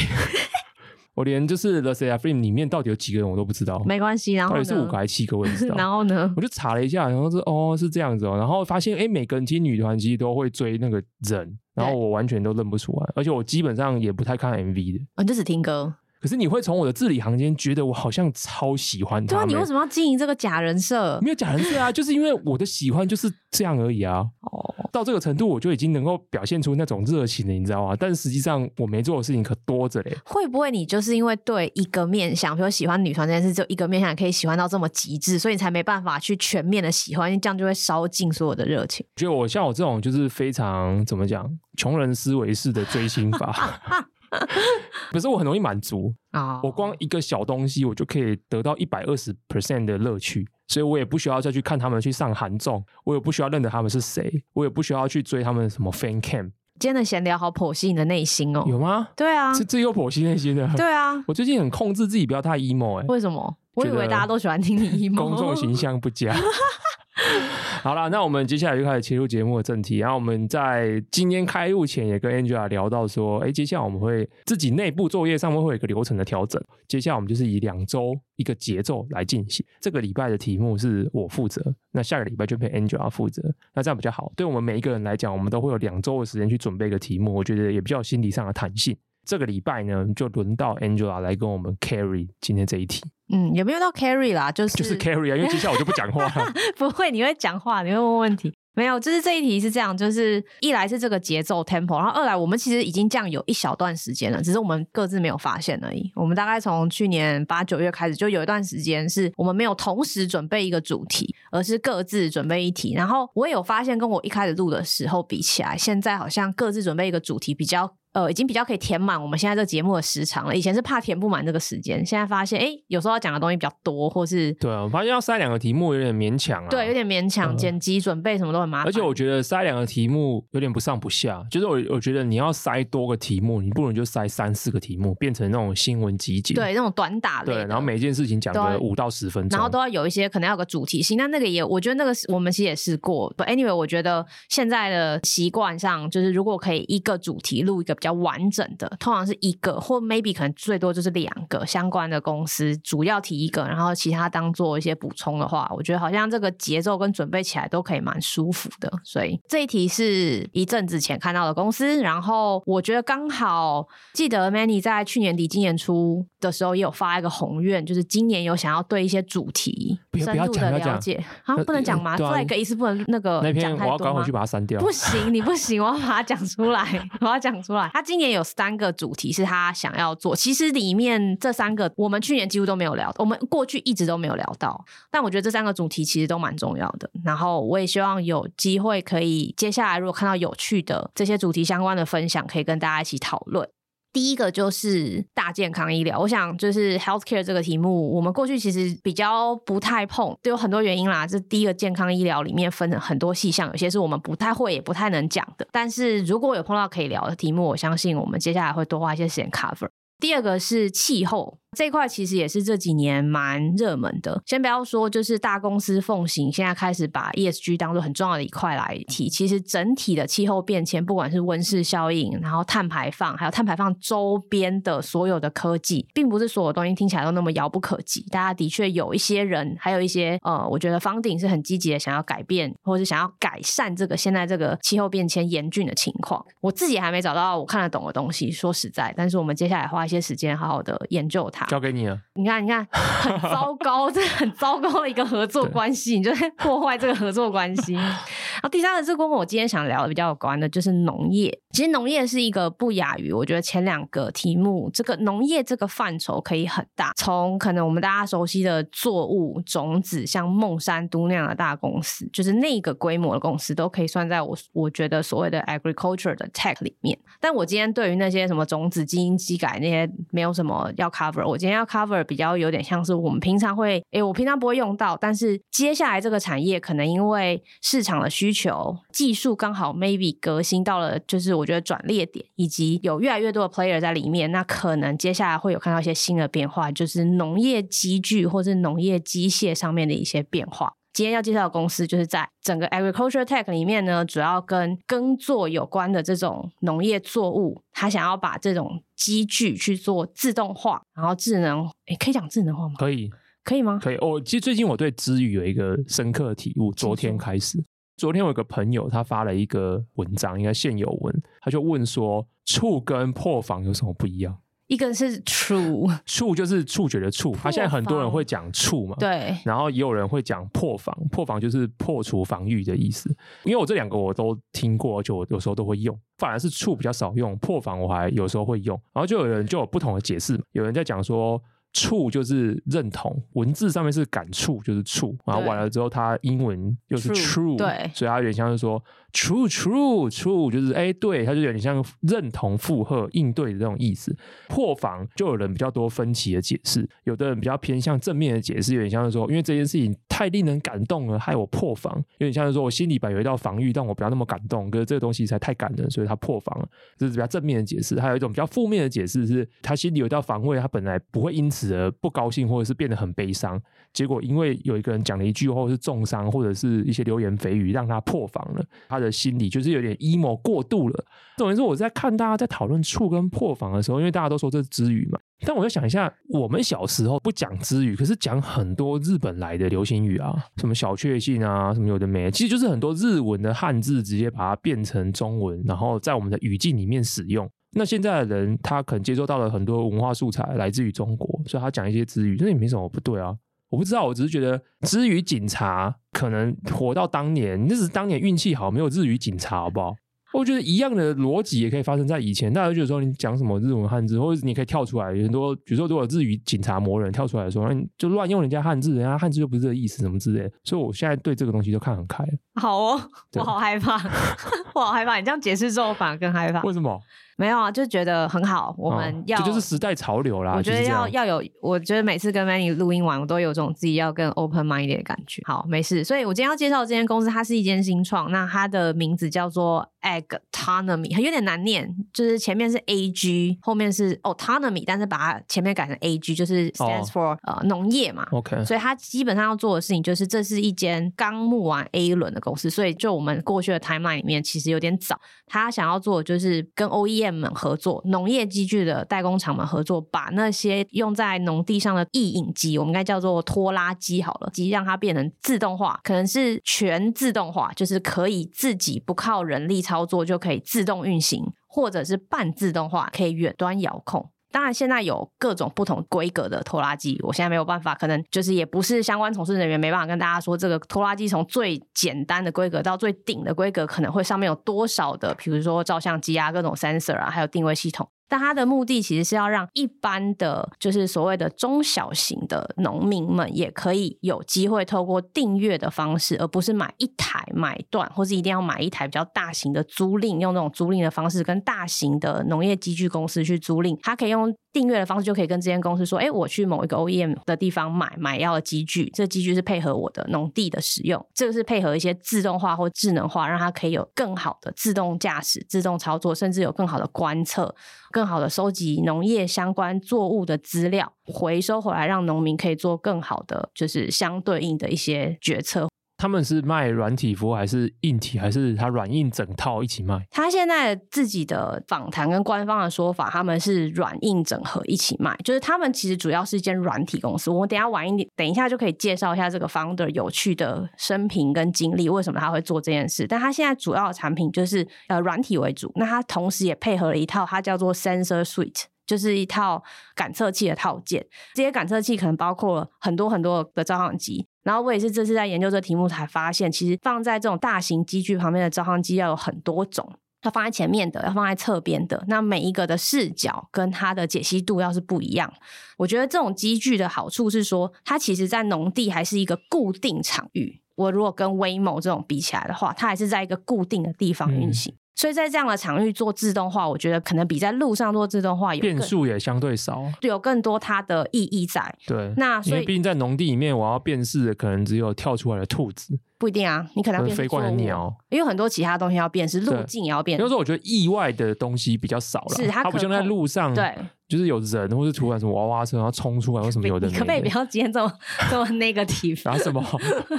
[1.17, 3.81] 我连就是 The Sea Frame 里面到底有几个人我都不知道。
[3.87, 5.75] 没关系，然后到底是五个还是七个我也不知道。
[5.75, 15.95] 然后呢，我就查了一下，然后是哦是这样子哦，然后发现哎，每个人其实女团其实都会追那个人，然后我完全都认不出来，而且我基本上也不太看 MV 的，我、哦、就只听歌。
[16.19, 19.35] 可是你会从我的字里行间觉得我好像超喜欢他。
[19.35, 21.19] 对啊，你为什么要经营这个假人设？
[21.21, 24.25] 没有假人设啊， 就是因为我的喜欢就是这样而已啊。
[24.41, 27.95] 哦，到这个程度我就已经能够表现出那种热情了，你知道吗？
[27.99, 30.17] 但是实际上我没做的事情可多着嘞。
[30.25, 39.05] 会不会你就是因为对一个面向，比如喜欢女团这件事，就一个面向可以喜欢到这么极致，所以你才没办法去全面的喜欢，因为这样就会烧尽所有的热情。
[39.15, 41.47] 我觉得我像我这种就是非常怎么讲，
[41.77, 43.79] 穷人思维式的追星法。
[45.11, 46.55] 可是我很容易满足啊！
[46.61, 46.65] Oh.
[46.65, 56.51] 我光一个小东西，我就可以得到一百二十 percent 的乐趣，所以我也不需要再去看他们去上韩综，我也不需要认得他们是谁，我也不需要去追他们什么 fan cam。
[56.79, 59.07] 今天的闲聊好剖析你的内心哦，有吗？
[59.15, 60.69] 对啊，是这有剖析内心的。
[60.75, 63.57] 对啊，我最近很控制自己不要太 emo 哎、欸，为什么？
[63.73, 66.35] 我以为大家都喜欢听你 emo，公众形象不佳。
[67.81, 69.97] 好了，那我们接下来就开始切入节目的正题。
[69.97, 76.61] 然后我们在今天开录前也跟 Angela 聊到说，哎，接下来我们会自己内部作业上面会有一个流程的调整。
[76.87, 79.65] 接下来我们就是以两周一个节奏来进行。
[79.81, 83.41] 这个礼拜的题目是我负责，那下个礼拜就被 Angela 负责。
[83.73, 88.95] 那这样比较好，对我们每一个人来讲，我们都会有两周的时间去准备一个题目，我觉得也比较心理上的弹性。
[89.27, 93.01] 这个礼拜呢，就轮到 Angela 来跟我们 carry 今天这一题。
[93.29, 96.53] 嗯，有没有到 carry 啦，就是就是 carry 啊，因为接下来我就不讲话了。
[96.77, 98.53] 不会，你会讲话，你会问问题。
[98.73, 106.11] 没有，就是这一题是这样，就是一来是这个节奏 tempo，然后二来我们其实已经这样有一小段时间了，只是我们各自没有发现而已。
[106.15, 112.93] 我们大概从去年八九月开始，就有一段时间是我们没有同时准备一个主题，而是各自准备一题。
[112.93, 117.95] 然后我也有发现，跟我一开始录的时候比起来，现在好像各自准备一个主题比较。
[118.17, 120.55] 呃，已经比较可以填满我们现在这个节目的时长了。
[120.55, 126.67] 以前是怕填不满这个时间，现在发现，哎，有时候要讲的东西比较多，或是对啊，我发现要塞两个题目有点勉强啊。
[126.67, 128.87] 对，有点勉强，嗯、剪辑准备什么都很麻烦。
[128.87, 137.53] 而且我觉得塞两个题目有点不上不下，就是我我觉得你要塞多个题目，你不如就塞三四个题目，变成那种新闻集锦，对，那种短打的。
[137.53, 141.19] 对，然后每件事情讲个五到十分钟，然后都要有一些可能要有个主题性。
[141.19, 143.31] 那那个也，我觉得那个我们其实也试过。
[143.37, 148.87] But anyway，我觉得现在的习惯上，就是如果可以一个主题录一个比较完整的。
[148.99, 158.91] 通常是一个或 maybe 可能最多就是两个相关的公司，主要提一个，然后其他当做一些补充的话，我觉得好像这个节奏跟准备起来都可以蛮舒服的。
[159.03, 176.85] 所以这一题是一阵子前看到的公司，然后我觉得刚好记得 Manny 在去年底、今年初的时候也有发一个宏愿，就是今年有想要对一些主题深入的了解啊，不能讲吗？flag 意思不能那个那篇我要赶回去把它删掉，不行，你不行，我要把它讲出来，
[177.21, 177.89] 我要讲出来。
[177.97, 178.77] 他今年有三。
[178.77, 187.09] 个主题是他想要做，其实里面这三个我们去年几乎都没有聊，我们过去一直都没有聊到，但我觉得这三个主题其实都蛮重要的。
[187.23, 193.67] 然后我也希望有机会可以接下来如果看到有趣的这些主题相关的分享，可以跟大家一起讨论。
[194.17, 201.27] 第一个就是大健康医疗，我想就是 healthcare 这个题目，我们过去其实比较不太碰，都有很多原因啦。
[201.27, 205.67] 这第一个健康医疗里面分了很多细项，有些是我们不太会也不太能讲的。
[205.71, 209.87] 但是如果有碰到可以聊的题目，我相信我们接下来会多花一些时间 cover。
[210.19, 211.59] 第二个是气候。
[211.77, 214.41] 这块其实也是这几年蛮热门的。
[214.47, 219.29] 先不要说，就是大公司奉行，现在开始把 ESG 当做很重要的一块来提。
[219.29, 228.25] 其实整体的气候变迁，不管是温室效应，然后碳排放，还有碳排放周边的所有的科技，并不是所有东西听起来都那么遥不可及。
[228.31, 236.43] 大家的确有一些人，还有一些呃，我觉得 funding 是很积极的，想要改变或者是想要改善这个现在这个气候变迁严峻的情况。
[236.59, 241.66] 我自己还没找到我看得懂的东西，说实在，但是我们接下来花一些时间，好好的研究它。
[241.67, 242.17] 交给你了。
[242.35, 247.93] 你看，你看，很糟糕， 这很糟糕的一个合作关系，你就在破坏这个合作关系。
[248.57, 251.59] 然后第三个是跟我今天想聊的比较有关的，就是农业。
[251.71, 267.17] 其实农业是一个不亚于我觉得前两个题目，这个农业这个范畴可以很大，从可能我们大家熟悉的作物种子，像孟山都那样的大公司，就是那个规模的公司，都可以算在我我觉得所谓的 agriculture 的 tech 里面。
[267.39, 290.93] 但我今天对于那些什么种子、基因机改那些没有什么要 cover，我今天要 cover 比较有点像是我们平常会，诶，我平常不会用到，但是接下来这个产业可能因为市场的需求，技术刚好 maybe 革新到了，就是我觉得转捩点，以及有越来越多的 player 在里面，那可能接下来会有看到一些新的变化，就是农业机具或是农业机械上面的一些变化。
[291.17, 302.93] 今天要介绍的公司，就是在整个 agriculture tech 里面呢，主要跟耕作有关的这种农业作物，他想要把这种机具去做自动化，然后智能，诶，可以讲智能化吗？
[302.99, 303.31] 可以，
[303.63, 303.99] 可以吗？
[303.99, 304.15] 可以。
[304.17, 307.83] 哦，其实最近我对知语有一个深刻的体悟，昨天开始。
[308.17, 314.55] 昨天我有个朋友，他发了一个文章，应该现有文，他就问说，触跟破防有什么不一样？
[314.87, 323.29] 一个是触，触就是触觉的触，他现在很多人会讲触嘛，对，然后也有人会讲破防，破防就是破除防御的意思。
[323.63, 328.99] 因为我这两个我都听过，而且我有时候都会用，反而是触比较少用，破防我还有时候会用。
[329.13, 331.61] 然后就有人就有不同的解释，有人在讲说。
[331.97, 344.35] 触就是认同，文字上面是感触，就是触，然后完了之后，它英文又是 true，, 对，所以它有点像是说 true true true，就是哎，对，它就有点像认同、附和、应对的这种意思。
[344.67, 358.19] 破防就有人比较多分歧的解释，有的人比较偏向正面的解释，有点像是说，因为这件事情太令人感动了，害我破防，有点像是说我心里边有一道防御，但我不要那么感动，可是这个东西才太感人，所以它破防了，这是比较正面的解释。
[358.19, 361.86] 还有一种比较负面的解释是，他心里有一道防卫，他本来不会因此。
[362.19, 363.81] 不高兴，或者是变得很悲伤，
[364.13, 368.83] 结果因为有一个人讲了一句，或者是重伤，或者是一些流言蜚语，让他破防了。
[369.07, 371.25] 他的心里就是有点 emo 过度了。
[371.57, 387.67] 总之我在看大家在讨论触跟破防的时候，因为大家都说这是支语嘛，但我就想一下，我们小时候不讲支语，可是讲很多日本来的流行语啊，什么小确幸啊，什么有的没，其实就是很多日文的汉字直接把它变成中文，然后在我们的语境里面使用。
[387.97, 393.57] 那现在的人，他可能接收到了很多文化素材来自于中国，所以他讲一些日语，这也没什么不对啊。
[393.89, 394.81] 我不知道，我只是觉得
[395.11, 400.15] 日语警察可能活到当年，那是当年运气好，没有日语警察，好不好？
[400.57, 402.73] 我觉得一样的逻辑也可以发生在以前。
[402.73, 410.71] 大家就觉得说，你讲什么日文汉字，或者你可以跳出来，有很多，比如说如果日语警察魔人跳出来说，你就乱用人家汉字，人家汉字又不是这个意思，什么之类的。
[410.83, 412.43] 所以我现在对这个东西就看很开。
[412.81, 413.21] 好哦，
[413.53, 414.17] 我好害怕，
[414.95, 415.37] 我好害怕。
[415.37, 416.81] 你这样解释之后，反而更害怕。
[416.81, 417.19] 为什么？
[417.59, 418.93] 没有啊，就觉得很好。
[418.99, 420.75] 我们要，这、哦、就，就是时代潮流啦。
[420.77, 425.59] 我觉得要要有，我觉得每次跟 Manny 录音完，我都有种自己要更 open mind 的感觉。
[425.65, 426.23] 好，没事。
[426.23, 438.45] 所以我今天要介绍这间公司，它是一间新创，那它的名字叫做 Agtonomy，有点难念，就是前面是 A G，后面是 Autonomy，但是把它前面改成 A G，就是 stands for、哦、呃农业嘛。
[438.51, 445.39] OK，所以它基本上要做的事情就是，这是一间刚募完 A 轮的公司，所以就我们过去的 timeline 里面，其实有点早。
[445.69, 464.49] 他想要做的就是跟 OEM 们合作，农业机具的代工厂们合作，把那些用在农地上的曳引机，我们应该叫做拖拉机好了，机让它变成自动化，可能是全自动化，就是可以自己不靠人力操操作就可以自动运行，或者是半自动化，可以远端遥控。
[464.71, 478.27] 当然，现在有各种不同规格的拖拉机，我现在没有办法，可能就是也不是相关从事人员，没办法跟大家说这个拖拉机从最简单的规格到最顶的规格，可能会上面有多少的，比如说照相机啊、各种 sensor 啊，还有定位系统。
[478.47, 494.73] 但它的目的其实是要让一般的，就是所谓的中小型的农民们，也可以有机会透过订阅的方式，而不是买一台买断，或是一定要买一台比较大型的租赁，用那种租赁的方式跟大型的农业机具公司去租赁，它可以用。
[494.97, 507.93] 订阅的方式就可以跟这间公司说：“哎，我去某一个 OEM 的地方买买要的机具，这机具是配合我的农地的使用，这个是配合一些自动化或智能化，让它可以有更好的自动驾驶、自动操作，甚至有更好的观测、
[508.31, 520.45] 更好的收集农业相关作物的资料，回收回来，让农民可以做更好的就是相对应的一些决策。”他们是卖软体服务还是硬体，还是他软硬整套一起卖？
[520.51, 527.71] 他现在自己的访谈跟官方的说法，他们是软硬整合一起卖，就是他们其实主要是一间软体公司。
[527.71, 533.47] 我们等下晚一点，等一下就可以介绍一下这个 founder 有趣的生平跟经历，为什么他会做这件事。
[533.47, 541.45] 但他现在主要的产品就是呃软体为主，那他同时也配合了一套，它叫做 Sensor Suite，就是一套感测器的套件。
[541.75, 544.65] 这些感测器可能包括了很多很多的照相机。
[544.81, 555.73] 然后我也是这次在研究这题目才发现，其实放在这种大型机具旁边的照相机要有很多种，要放在前面的，要放在侧边的，那每一个的视角跟它的解析度要是不一样。
[556.17, 561.01] 我觉得这种机具的好处是说，它其实在农地还是一个固定场域。
[561.15, 565.13] 我如果跟 Waymo 这种比起来的话，它还是在一个固定的地方运行。
[565.13, 572.11] 嗯所以在这样的场域做自动化，我觉得可能比在路上做自动化有变数也相对少，有更多它的意义在。
[572.25, 580.63] 对，那所以因为毕竟在农地里面，我要辨识的可能只有跳出来的兔子，不一定啊，你可能飞过来的鸟，因为很多其他东西要辨识，路径也要辨识。
[580.63, 584.15] 比如说，我觉得意外的东西比较少了，是它，它不像在路上，对，
[584.47, 587.33] 就是有人或是突然什么娃娃车然后冲出来，为什么有的的？
[587.33, 588.31] 你可不可以不要今天这么
[588.69, 589.61] 这么 negative？
[589.65, 590.01] 然后什么？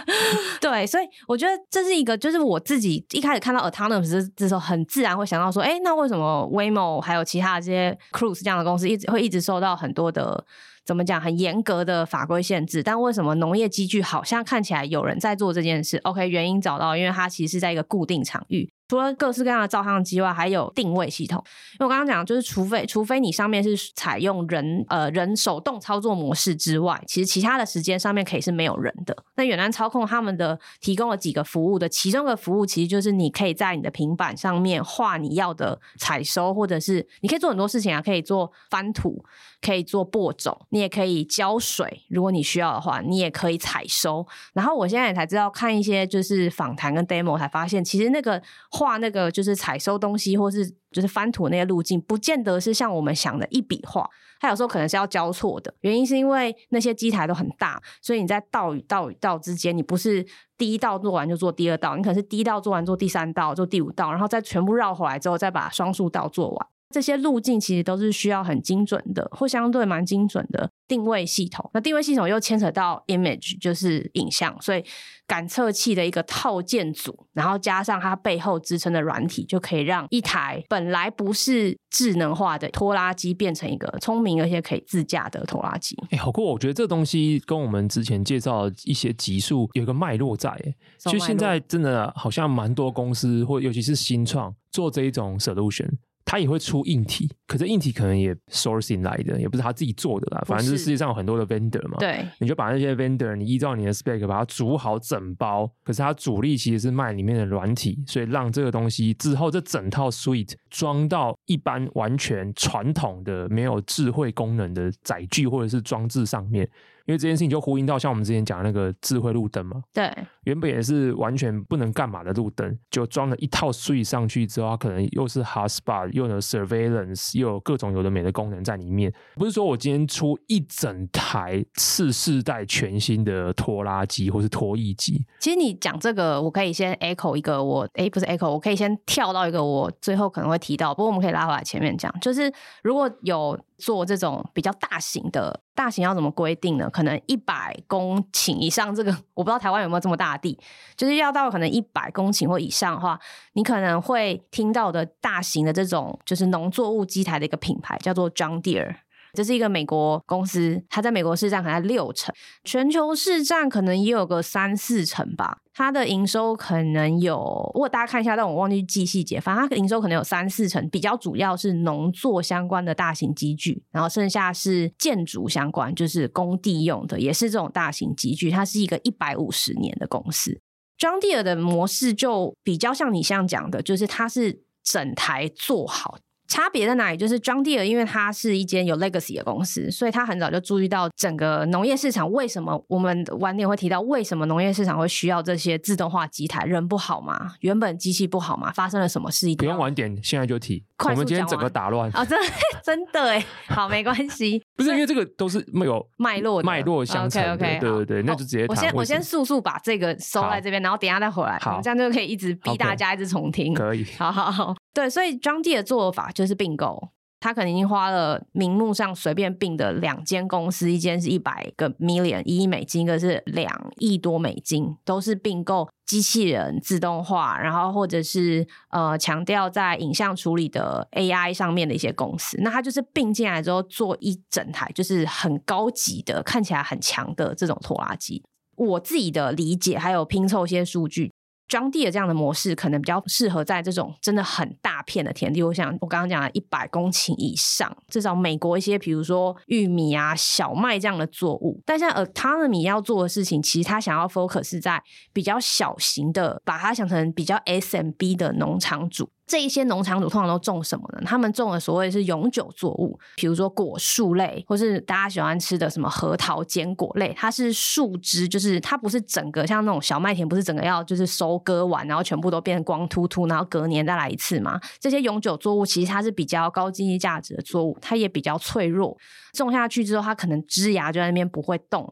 [0.61, 10.45] 对，所以我觉得这是一个，就是我自己一开始看到 autonomous 这时候，很自然会想到说，哎，那为什么 Waymo 还有其他的这些 Cruise 这样的公司一直会一直受到很多的
[10.85, 12.83] 怎么讲很严格的法规限制？
[12.83, 18.71] 但为什么农业机具好像看起来有人在做这件事？OK，原因找到，因为它其实是在一个固定场域。
[18.89, 21.45] 除了各式各样的照相机外，还有定位系统。
[21.75, 29.15] 因为我刚刚讲，就是除非除非你上面是采用人呃人手动操作模式之外，其实其他的时间上面可以是没有人的。
[29.37, 39.23] 那远端操控他们的提供了几个服务的，其中的服务其实就是你可以在你的平板上面画你要的采收，或者是你可以做很多事情啊，可以做翻土，
[39.61, 44.27] 可以做播种，你也可以浇水，如果你需要的话，你也可以采收。
[44.55, 48.43] 然后我现在也才知道，看一些就是访谈跟 demo 才发现，其实那个。
[48.79, 54.09] 画那个就是采收东西，或是就是翻土那些路径，不见得是像我们想的一笔画，
[54.41, 55.75] 它有时候可能是要交错的。
[55.81, 60.25] 原因是因为那些机台都很大，所以你在道与道与道之间，你不是
[60.57, 66.67] 第一道做完就做第二道，你可能是第一道做完做第三道，做第五道，然后再全部绕回来之后，再把双数道做完。
[66.91, 71.71] 这些路径其实都是需要很精准的，或相对蛮精准的定位系统。
[71.75, 74.83] 那定位系统又牵扯到 image，就是影像，所以
[75.27, 85.95] 感测器的一个套件组，然后加上它背后支撑的软体，就可以让一台本来不是智能化的拖拉机变成一个聪明而且可以自驾的拖拉机。
[86.05, 86.43] 哎、欸，好酷！
[86.43, 90.49] 我觉得这东西跟我们之前介绍的一些技术有一个脉络在。
[90.49, 90.75] 哎，
[91.13, 95.91] 就现在真的好像蛮多公司，或尤其是新创做这一种 solution。
[96.29, 100.43] 他也会出硬体，可是硬体可能也 sourcing 来的，也不是他自己做的啦。
[100.45, 105.67] 反正就是世界上有很多的 vendor 嘛，对，你就把那些 vendor，你依照你的 spec 把它组好整包。
[105.83, 116.69] 可是它主力其实是卖里面的软体，所以让这个东西之后这整套 suite 装到一般完全传统的没有智慧功能的载具或者是装置上面。
[117.07, 120.13] 因为这件事情就呼应到像我们之前讲的那个智慧路灯嘛，对，
[120.49, 129.13] 原本也是完全不能干嘛的路灯，就装了一套 suite 上去之后，它可能又是 hotspot，又有 surveillance，又有各种有的没的功能在里面。
[129.35, 135.23] 不是说我今天出一整台次世代全新的拖拉机或是拖曳机。
[135.39, 142.51] 其实你讲这个，我可以先 echo 一个我，我诶不是 echo，我可以先跳到一个我最后可能会提到，不过我们可以拉回来前面讲，就是
[142.83, 143.59] 如果有。
[143.79, 146.91] 做这种比较大型的，大型要怎么规定呢？
[146.91, 150.59] 可能一百公顷以上，这个我不知道台湾有没有这么大地，
[150.97, 153.21] 就是要到可能一百公顷或以上的话，
[153.53, 158.95] 你可能会听到的大型的这种就是农作物机台的一个品牌叫做 John Deere。
[159.33, 165.59] 这是一个美国公司，它在美国市占可能六成，全球市占可能也有个三四成吧。
[165.75, 178.51] 它的营收可能有，如果大家看一下，但我忘记记细节，反正它营收可能有三四成，比较主要是农作相关的大型机具，然后剩下是建筑相关，就是工地用的，也是这种大型机具。
[178.51, 180.61] 它是一个一百五十年的公司。
[180.99, 186.19] John deer 的模式就比较像你像讲的，就是它是整台做好。
[186.49, 187.17] 差别在哪里？
[187.17, 192.31] 就是 John Deere，因为它是一间有 legacy 的公司，所以他很早就注意到整个农业市场。
[192.33, 196.65] 为什么我们晚点会提到为什么农业市场会需要这些自动化机台？
[196.65, 197.53] 人不好吗？
[197.61, 198.73] 原本机器不好吗？
[198.73, 199.55] 发生了什么事？
[199.57, 200.85] 不用晚点，现在就提。
[201.05, 202.25] 我们今天整个打乱啊、哦！
[202.25, 204.61] 真的 真的哎，好，没关系。
[204.75, 207.53] 不是因为这个都是没有脉络脉络相承的。
[207.55, 208.67] OK OK，对对对，那就直接。
[208.69, 211.57] 我先我先速速把这个收在这边，然后等一下再回来。
[211.61, 213.73] 好，这样就可以一直逼大家一直重听。
[213.75, 214.05] 可以。
[214.19, 217.11] 好好好，对，所以张地的做法就是并购。
[217.39, 232.59] 他可能已经花了名目上随便并的两间公司，一间是一百个 million 一亿美金，一个是两亿多美金，都是并购机器人自动化，然后或者是呃强调在影像处理的 AI 上面的一些公司。
[232.61, 238.43] 那他就是并进来之后做一整台，就是很高级的，看起来很强的这种拖拉机。
[238.75, 241.31] 我自己的理解还有拼凑一些数据。
[241.69, 251.81] 庄地的这样的模式可能比较适合在这种真的很大片的田地，我想我刚刚讲了一百公顷以上，至少美国一些比如说玉米啊、小麦这样的作物。
[251.85, 255.03] 但像 Autonomy 要做的事情，其实他想要 focus 在
[255.33, 259.31] 比较小型的，把它想成比较 SMB 的农场主。
[259.49, 261.23] 这一些农场主通常都种什么呢？
[261.25, 267.35] 他们种的所谓是永久作物，比如说果树类，或是大家喜欢吃的什么核桃坚果类。
[267.35, 274.79] 它是树枝，就是它不是整个像那种小麦田，不是整个要就是收割完，然后全部都变光秃秃，然后隔年再来一次嘛。
[275.01, 279.17] 这些永久作物其实它是比较高经济价值的作物，它也比较脆弱，
[279.55, 282.07] 种下去之后它可能枝芽就在那边不会动。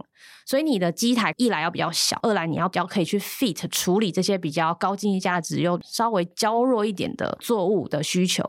[0.45, 8.43] 所以你的机台一来要比较小，二来你要比较可以去 fit 处理这些比较高经济价值又稍微娇弱一点的作物的需求，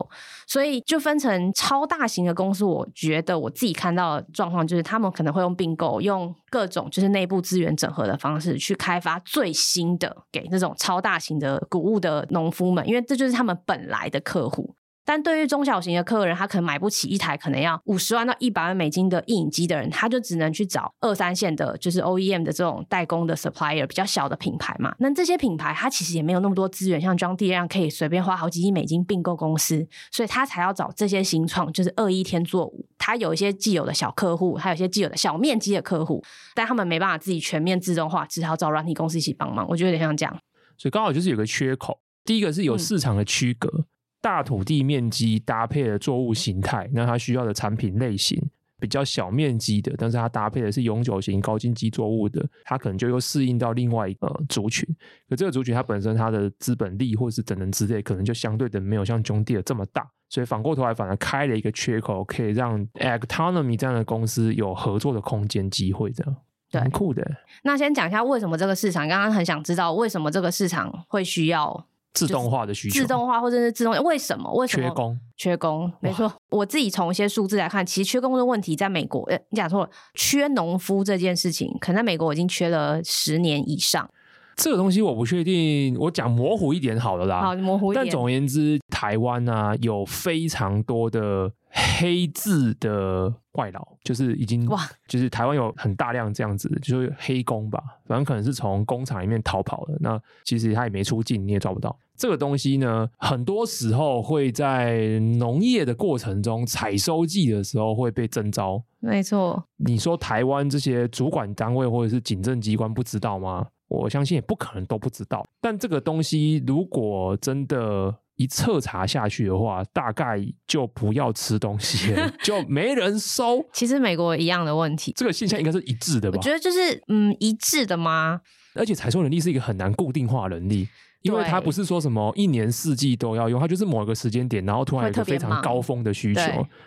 [0.46, 2.64] 所以就分成超大型的公司。
[2.64, 14.77] 我觉得我自己看到的状况就是，他们可能会用并购，用各种就是内部资源整合的方式去开发最新的给那种超大型的谷物的农夫们，因为这就是他们本来的客户。
[15.08, 24.94] 但对于中小型的客人，他可能买不起一台可能要五十万到一百万美金的印影机的人，他就只能去找二三线的，就是 OEM 的这种代工的 supplier，比较小的品牌嘛。
[24.98, 32.86] 那这些品牌，它其实也没有那么多资源，像 John Deere 这样可以随便花好几亿美金并购公司，所以他才要找这些新创，就是二一天作五。
[32.98, 36.22] 他有一些既有的小客户，还有一些既有的小面积的客户，
[36.54, 39.66] 但他们没办法自己全面自动化，只好找软体公司一起帮忙。
[39.70, 40.38] 我觉得有点像这样，
[40.76, 41.98] 所以刚好就是有个缺口。
[42.26, 43.70] 第一个是有市场的区隔。
[43.70, 43.84] 嗯
[44.20, 48.40] 大土地面积搭配的作物形态，那它需要的产品类型
[48.80, 54.88] 比较小面积的，但是它搭配的是永久型高经济作物的，它可能就又适应到另外一个族群。
[55.28, 66.36] 可这个族群它本身它的资本力或是等等之类，可能就相对的没有像 John Deere 这么大，所以反过头来反而开了一个缺口，可以让 Agtonomy 这样的公司有合作的空间机会，这样
[66.70, 67.24] 对，很酷的。
[67.62, 71.86] 那先讲一下为什么这个市场，刚刚很想知道为什么这个市场会需要。
[72.26, 74.52] 自动化的需求，自动化或者是自动，为什么？
[74.54, 75.20] 为什么缺工？
[75.36, 76.32] 缺工，没错。
[76.50, 84.08] 我自己从一些数字来看，其实缺工的问题在美国，呃，你讲错了，缺农夫这件事情，可能在美国已经缺了十年以上。
[84.56, 87.40] 这个东西我不确定，我讲模糊一点好了啦。
[87.40, 88.04] 好，模糊一点。
[88.04, 99.96] 但总而言之，台湾啊，有非常多的黑字的怪佬，就是已经哇，就是台湾有很大量这样子，就是黑工吧，反正可能是从工厂里面逃跑的。
[100.00, 101.96] 那其实他也没出境，你也抓不到。
[102.16, 108.82] 这个东西呢，很多时候会在农业的过程中，采收季的时候会被征召。
[108.98, 113.66] 没错，你说台湾这些主管单位或者是警政机关不知道吗？
[113.86, 123.62] 我相信也不可能都不知道，但这个东西如果真的一彻查下去的话，大概就不要吃东西了， 就没人收。
[123.72, 126.38] 其实美国一样的问题，这个现象应该是一致的吧？
[126.38, 128.40] 我觉得就是嗯，一致的吗？
[128.74, 130.88] 而且采收能力是一个很难固定化能力。
[131.22, 136.40] 因为它不是说什么一年四季都要用，它就是某一个时间点，然后突然有一个非常高峰的需求，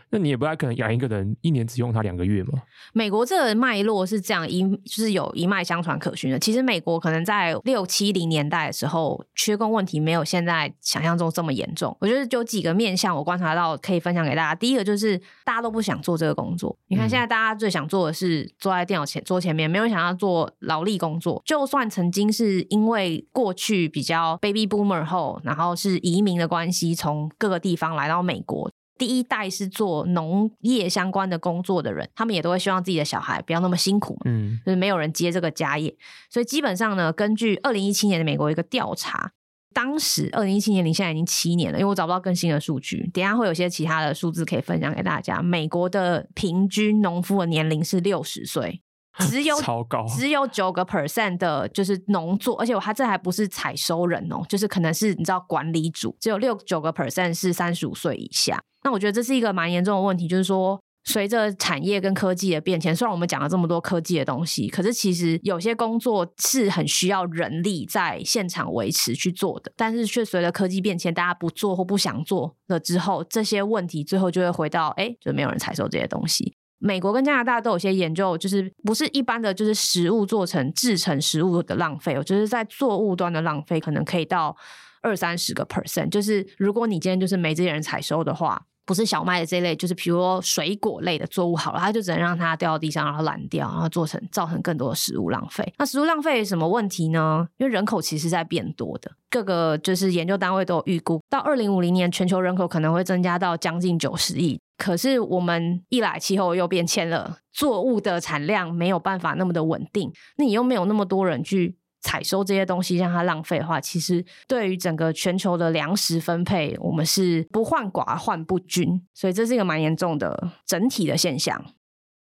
[0.10, 2.54] 那你也不太可能养一个人一年只用它两个月嘛。
[2.94, 6.40] 美国这个脉络是这样一，就是有一脉相传可循的。
[6.40, 11.96] 其实美国可能在六七零年代的时候，缺工问题没有现在想象中这么严重。
[12.00, 14.56] 我觉得有几个面向我观察到可以分享给大家。
[14.56, 16.76] 第一个就是大家都不想做这个工作。
[16.88, 21.42] 你看现在大家最想做的是坐在电脑前桌前面，没有想要做劳力工作。
[21.46, 24.21] 就算曾经是因为过去比较。
[24.42, 28.72] Baby Boomer 后，然后是移民的关系，从各个地方来到美国。
[28.98, 35.96] 第一代是做农业相关的工作的人，他们也都会希望自己的小孩不要那么辛苦嘛，嗯，就是没有人接这个家业。
[36.30, 39.32] 所以基本上呢，根据二零一七年的美国一个调查，
[39.74, 45.42] 当时二零一七年离现在已经七年了，因为我找不到更新的数据，等一下会有些其他的数字可以分享给大家。
[45.42, 48.84] 美国的平均农夫的年龄是六十岁。
[49.30, 58.62] 只有 超高，只有九个 percent 的，就是农作，而且我还这还不是采收人哦，就是可能是你知道管理组，只有六九个 percent 是三十五岁以下。
[58.84, 76.56] 那我觉得这是一个蛮严重的问题，就是说随着产业跟科技的变迁，虽然我们讲了这么多科技的东西，可是其实有些工作是很需要人力在现场维持去做的，但是却随着科技变迁，大家不做或不想做了之后，这些问题最后就会回到哎，就没有人采收这些东西。
[76.84, 84.58] 美国跟加拿大都有些研究，就是不是一般的就是食物做成制成食物的浪费，就是在作物端的浪费可能可以到
[85.02, 86.10] 二三十个 percent。
[86.10, 95.72] 就是如果你今天就是没这些人采收的话，不是小麦的这类，就是比如说水果类的作物好了，它就只能让它掉到地上，然后烂掉，然后做成造成更多的食物浪费。
[95.78, 97.48] 那食物浪费什么问题呢？
[97.58, 104.60] 因为人口其实在变多的，各个就是研究单位都有预估，到二零五零年全球人口可能会增加到将近九十亿。
[104.82, 121.64] 可是我们一来气候又变迁了，作物的产量没有办法那么的稳定，那你又没有那么多人去采收这些东西，让它浪费的话，其实对于整个全球的粮食分配，我们是不患寡患不均，所以这是一个蛮严重的整体的现象。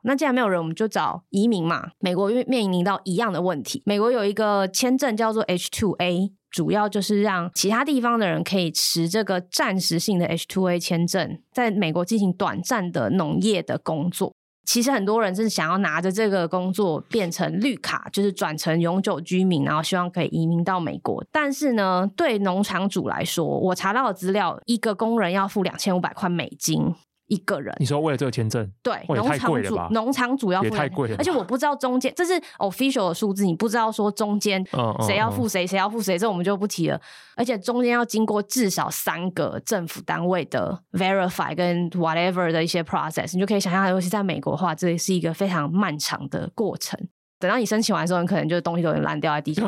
[0.03, 1.93] 那既然没有人，我们就找移民嘛。
[1.99, 6.33] 美国面面临到一样的问题，美国有一个签证叫做 H-2A。
[6.51, 14.35] 主要就是让其他地方的人可以持这个暂时性的 H-2A 签证，在美国进行短暂的农业的工作。
[14.67, 21.25] 其实很多人是想要拿着这个工作变成绿卡，就是转成永久居民，然后希望可以移民到美国。
[21.33, 26.95] 但是呢，对农场主来说，我查到的资料，一个工人要付两千五百块美金。
[27.31, 27.75] 一个人。
[27.79, 28.71] 你说为了这个签证？
[28.83, 34.63] 对，农场主农场主要付，也太贵了，而且我不知道中间这是 official 的数字，你不知道说中间
[35.07, 37.01] 谁要付谁，谁要付谁，这我们就不提了。
[37.37, 46.99] 而且中间要经过至少三个政府单位的 verify 跟 whatever 的一些 process，你就可以想象，尤其在美国的话，这是一个非常漫长的过程。
[47.41, 49.67] 等到你申请完之后，你可能就是东西都已经烂掉在地上，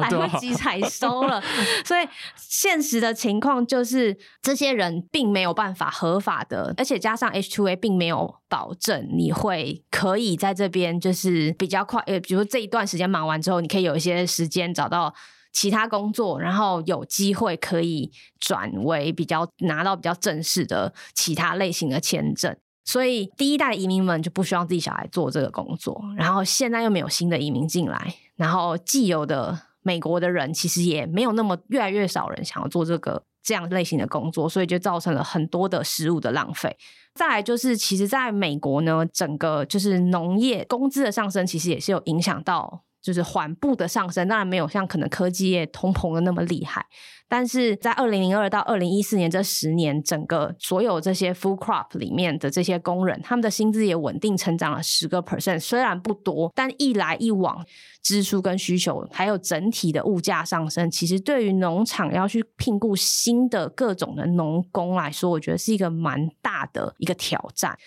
[0.00, 1.40] 来不及采收了。
[1.84, 12.02] 所以现实的情况就是，这些人并没有办法合法的，而且加上 H2A 并没有保证你会可以在这边就是比较快。
[12.06, 15.14] 呃，比如说这一段时间忙完之后，你可以有一些时间找到
[15.52, 22.56] 其他工作，然后有机会可以转为比较拿到比较正式的其他类型的签证。
[22.88, 36.74] 所以第一代移民们就不希望自己小孩做这个工作，然后现在又没有新的移民进来，然后既有的美国的人其实也没有那么越来越少人想要做这个这样类型的工作，所以就造成了很多的食物的浪费。
[37.14, 42.84] 再来就是，其实在美国呢，整个就是农业工资的上升，其实也是有影响到。
[43.02, 46.84] 就是缓步的上升，当然没有像可能科技业通膨的那么厉害，
[47.28, 57.64] 但是在二零零二到二零一四年这十年，整个所有这些 food crop 里面的这些工人，他们的薪资也稳定成长了十个 percent，虽然不多，但一来一往，
[58.02, 67.78] 支出跟需求，还有整体的物价上升，其实对于农场要去聘雇新的各种的农工来说，我觉得是一个蛮大的一个挑战。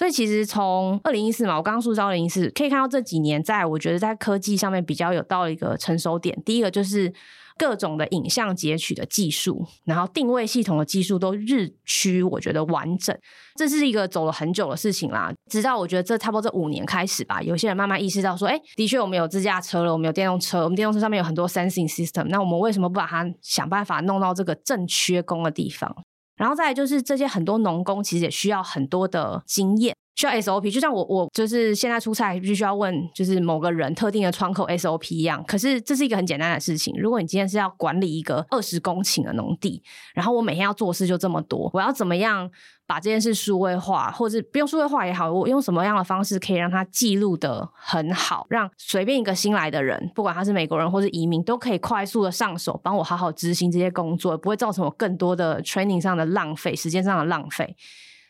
[0.00, 6.42] 所以其实从二零一四嘛，我刚刚说到二零一四，可以看到这几年在我觉得在科技上面比较有到一个成熟点。
[6.42, 7.12] 第一个就是
[7.58, 13.14] 各种的影像截取的技术，然后定位系统的技术都日趋我觉得完整。
[13.56, 25.94] 这是一个走了很久的事情啦，直到我觉得这差不多这五年开始吧，有些人慢慢意识到说，哎，的确我们有自驾车了，我们有电动车，我们电动车上面有很多 sensing system，那我们为什么不把它想办法弄到这个正缺工的地方？
[26.40, 30.70] 然后再来就是这些很多农工其实也需要很多的经验，需要 SOP。
[30.72, 35.42] 就像我我就是现在出差必须要问就是某个人特定的窗口 SOP 一样。
[35.46, 36.94] 可是这是一个很简单的事情。
[36.98, 39.82] 如果你今天是要管理一个二十公顷的农地，
[40.14, 42.50] 然后我每天要做事就这么多，我要怎么样？
[42.86, 57.76] 把这件事数位化，或者不用数位化也好，我用什么样的方式可以让它记录得很好，让随便一个新来的人，不管他是美国人或是移民，都可以快速的上手，帮我好好执行这些工作，不会造成我更多的 training 上的浪费，时间上的浪费。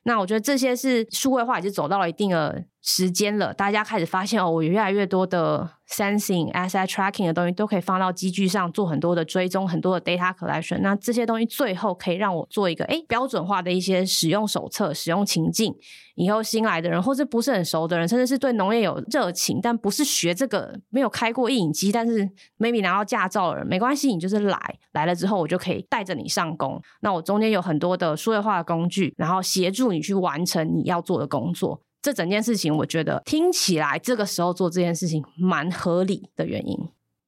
[0.05, 10.79] 那我觉得这些是数位化已经走到了一定的时间了，大家开始发现哦，我有越来越多的 sensing、asset tracking 的东西都可以放到机具上做很多的追踪，很多的 data collection。
[10.81, 15.75] 那这些东西最后可以让我做一个诶标准化的一些使用手册、使用情境。
[16.15, 22.29] 以后新来的人，或是不是很熟的人，甚至是对农业有热情，但不是学这个、没有开过印影机，但是
[22.59, 24.59] maybe 拿到驾照的人，没关系，你就是来
[24.93, 26.81] 来了之后，我就可以带着你上工。
[27.01, 31.83] 那我中间有很多的数位化的工具，然后协助你去完成你要做的工作。
[32.03, 36.77] 这整件事情，我觉得听起来这个时候做这件事情蛮合理的原因。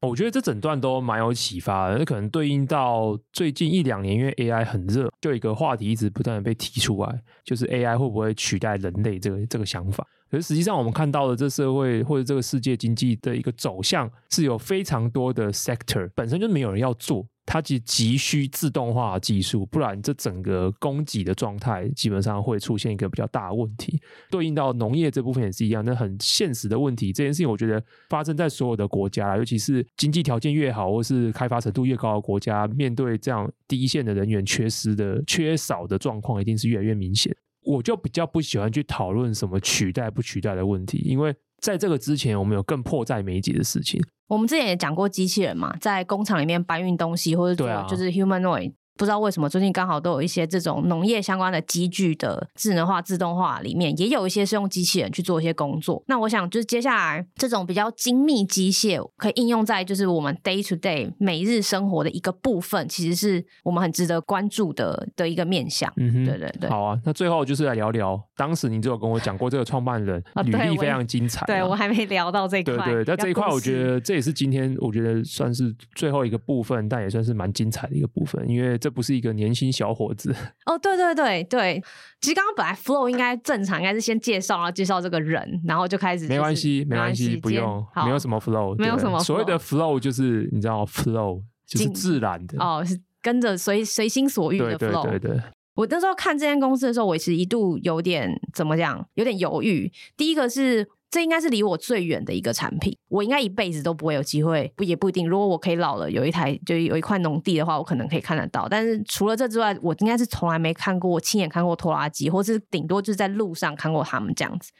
[0.01, 10.05] 我觉得这整段都蛮有启发的，那可能对应到最近一两年，因为 AI 很热，就一个话题一直不断的被提出来，就是 AI 会不会取代人类这个这个想法。
[10.29, 17.25] 可是实际上，我们看到的这社会或者这个世界经济的一个走向，是有非常多的 sector 本身就没有人要做。
[17.45, 24.01] 它急急需自动化的技术，不然这整个供给的状态基本上会出现一个比较大的问题。
[24.31, 27.13] 对应到农业这部分也是一样，那很现实的问题。
[27.13, 37.37] 这件事情我觉得发生在所有的国家，尤其是经济条件越好或是开发程度越高的国家，面对这样第一线的人员缺失的缺少的状况，一定是越来越明显。
[37.65, 44.03] 我就比较不喜欢去讨论什么取代不取代的问题，因为在这个之前，我们有更迫在眉睫的事情。
[44.27, 48.75] 我们之前也讲过机器人嘛，在工厂里面搬运东西，或者做就是 humanoid。
[48.97, 56.03] 不知道为什么最近刚好都有一些这种农业相关的机具的智能化、自动化里面，也有一些是用机器人去做一些工作。
[56.07, 65.93] 那我想就是接下来这种比较精密机械可以应用在就是我们 day to day 每日生活的一个部分，其实是我们很值得关注的的一个面向。
[65.97, 66.71] 嗯哼，对对对。
[66.71, 71.47] 好啊，那最后就是来聊聊，当时你就有跟我讲过这个创办人履历非常精彩啊。
[71.47, 72.77] 对，我还没聊到这一块。
[72.85, 80.35] 对对，但这一块我觉得这也是今天我觉得算是最后一个部分，但也算是蛮精彩的一个部分，因为这不是一个年轻小伙子
[80.67, 81.81] 哦，对对对对，
[82.21, 86.33] 其实刚刚本来 flow 应该正常，应该是先介绍，然后介绍这个人，然后就开始、就是。
[86.35, 89.21] 没关系，没关系，不用，没有什么 flow， 没有什么。
[89.21, 95.03] 所谓的 flow 就是你知道，flow 就是自然的哦，是跟着随随心所欲的 flow。
[95.05, 95.43] 对对对对。
[95.75, 99.93] 我那时候看这间公司的时候，我其实一度有点怎么讲，有点犹豫。
[100.17, 100.89] 第一个是。
[101.13, 105.29] 这应该是离我最远的一个产品，我应该一辈子都不会有机会，不也不一定。
[105.29, 108.67] 如果我可以老了，有一台就有一块农地的话，我可能可以看得到。
[108.67, 114.73] 但是除了这之外，我应该是从来没看过，我亲眼看过拖拉机，或是顶多就是在路上看过他们这样子。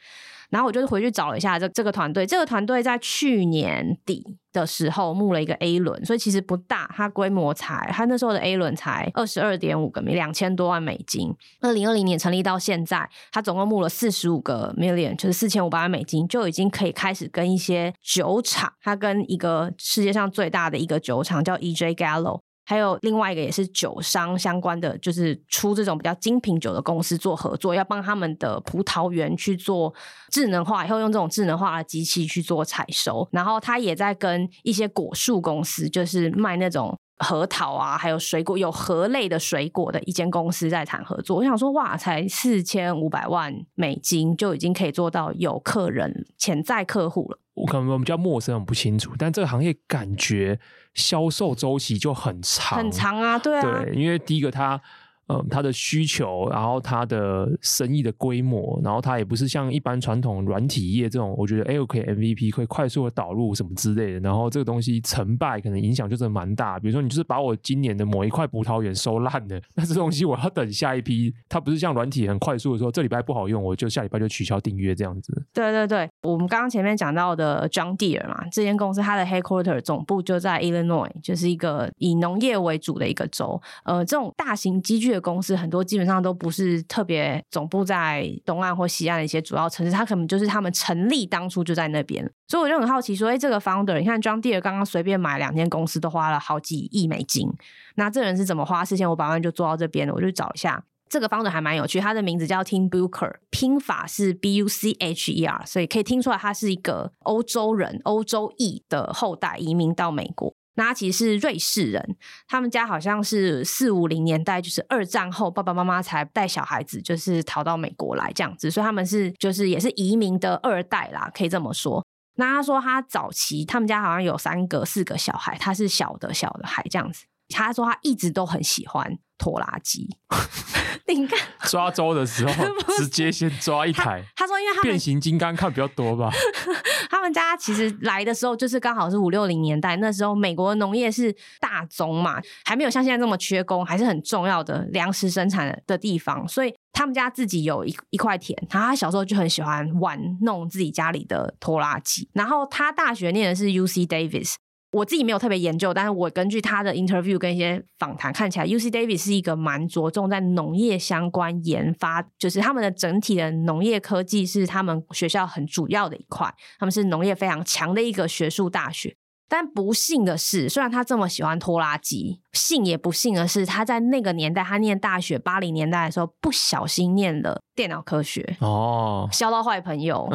[0.53, 11.33] 然后我就回去找了一下这这个团队，这个团队在去年底的时候募了一个 A 轮，所以其实不大，它规模才，它那时候的 A 轮才二十二点五个 million，两千多万美金。
[11.61, 22.41] 二零二零年成立到现在，它总共募了四十五个 million，就是四千五百万美金，就已经可以开始跟一些酒厂，它跟一个世界上最大的一个酒厂叫 EJ Gallo。
[22.65, 29.93] 还有另外一个也是酒商相关的，就是出这种比较精品酒的公司做合作，要帮他们的葡萄园去做
[30.31, 33.27] 智能化，以后用这种智能化的机器去做采收。
[33.31, 41.37] 然后他也在跟一些果树公司，就是卖那种核桃啊，还有水果有核类的水果的一间公司在谈合作。
[41.37, 47.39] 我想说，哇，才四千五百万美金就已经可以做到有客人潜在客户了。
[47.53, 50.59] 我可能我们比较陌生，很不清楚，但这个行业感觉
[50.93, 54.81] 销售周期就很长，很长啊，对啊，对，因为第一个它。
[55.27, 66.77] 嗯，它的需求，然后它的生意的规模，然后它也不是像一般传统软体业这种，我觉得哎，OK MVP 可以快速的导入什么之类的，然后这个东西成败可能影响就是蛮大。
[66.79, 75.45] 比如说你就是把我今年的某一块葡萄园收烂了，那这东西我要等下一批，它不是像软体很快速的说这礼拜不好用，我就下礼拜就取消订阅这样子。
[75.53, 83.61] 对对对，我们刚刚前面讲到的 John Deere 嘛，这间公司它的 headquarter 总部就在 Illinois，就是一个以农业为主的一个州。
[83.85, 97.47] 呃，这种大型机具的公司很多基本上都不是特别总部在东岸或西岸的一些主要城市，它可能就是他们成立当初就在那边，所以我就很好奇说，哎，这个 founder，你看 John Deere 刚刚随便买两间公司都花了好几亿美金，
[97.95, 100.13] 那这人是怎么花四千五百万就做到这边的？
[100.13, 110.53] 我就找一下，这个 founder 还蛮有趣，他的名字叫 Tim Bucher，拼法是 B U C H E R，所以可以听出来他是一个欧洲人，欧洲裔的后代移民到美国。
[110.75, 112.15] 那他其实是瑞士人，
[112.47, 122.03] 他们家好像是四五零年代，就是二战后爸爸妈妈才带小孩子，就是逃到美国来这样子，所以他们是就是也是移民的二代啦，可以这么说。
[122.35, 127.25] 那他说他早期他们家好像有三个四个小孩，他是小的小的孩这样子。
[127.49, 130.17] 他说他一直都很喜欢拖拉机。
[131.05, 131.37] 你看
[131.67, 132.53] 抓周的时候，
[132.97, 134.23] 直接先抓一台。
[134.35, 136.31] 他，他说，因为他变形金刚看比较多吧。
[137.11, 146.47] 他们家其实来的时候，就是刚好是五六零年代，那时候美国的农业是大宗嘛，还没有像现在这么缺工，还是很重要的粮食生产的地方。
[146.47, 152.27] 所以他们家自己有一一块田，然后他小时候就很喜欢玩弄自己家里的拖拉机。
[152.33, 154.55] 然后他大学念的是 UC Davis。
[154.93, 169.15] 我自己没有特别研究，但是我根据他的 interview 跟一些访谈看起来，UC Davis 是一个蛮着重在农业相关研发，就是他们的整体的农业科技是他们学校很主要的一块，他们是农业非常强的一个学术大学。
[169.49, 180.27] 但不幸的是，虽然他这么喜欢拖拉机，幸也不幸的是，他在那个年代，他念大学八零年代的时候，不小心念了电脑科学哦，交到坏朋友，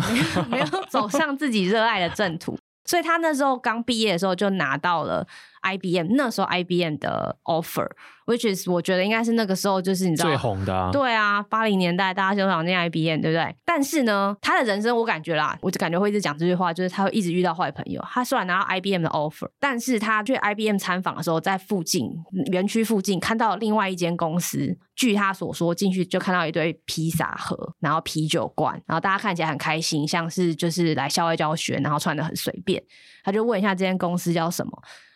[0.49, 2.57] 没有走上自己热爱的正途。
[2.89, 5.27] 所以他那时候刚毕业的时候就拿到了
[5.63, 13.55] IBM，那时候 IBM 的 offer，which is 我觉得应该是那个时候就是你知道最红的啊，对啊，八零年代大家就想念 IBM，对不对？
[13.65, 18.03] 但是呢，他的人生我感觉啦，我就感觉会一直讲这句话，就是他会一直遇到坏朋友。
[18.11, 22.11] 他虽然拿到 IBM 的 offer，但是他去 IBM 参访的时候，在附近
[22.53, 32.83] 园区附近看到另外一间公司，据他所说，进去就看到一堆披萨盒，然后啤酒罐，然后大家看起来很开心，像是就是来校外教学，然后穿的很随便。
[33.25, 34.73] 他就问一下这间公司叫什么。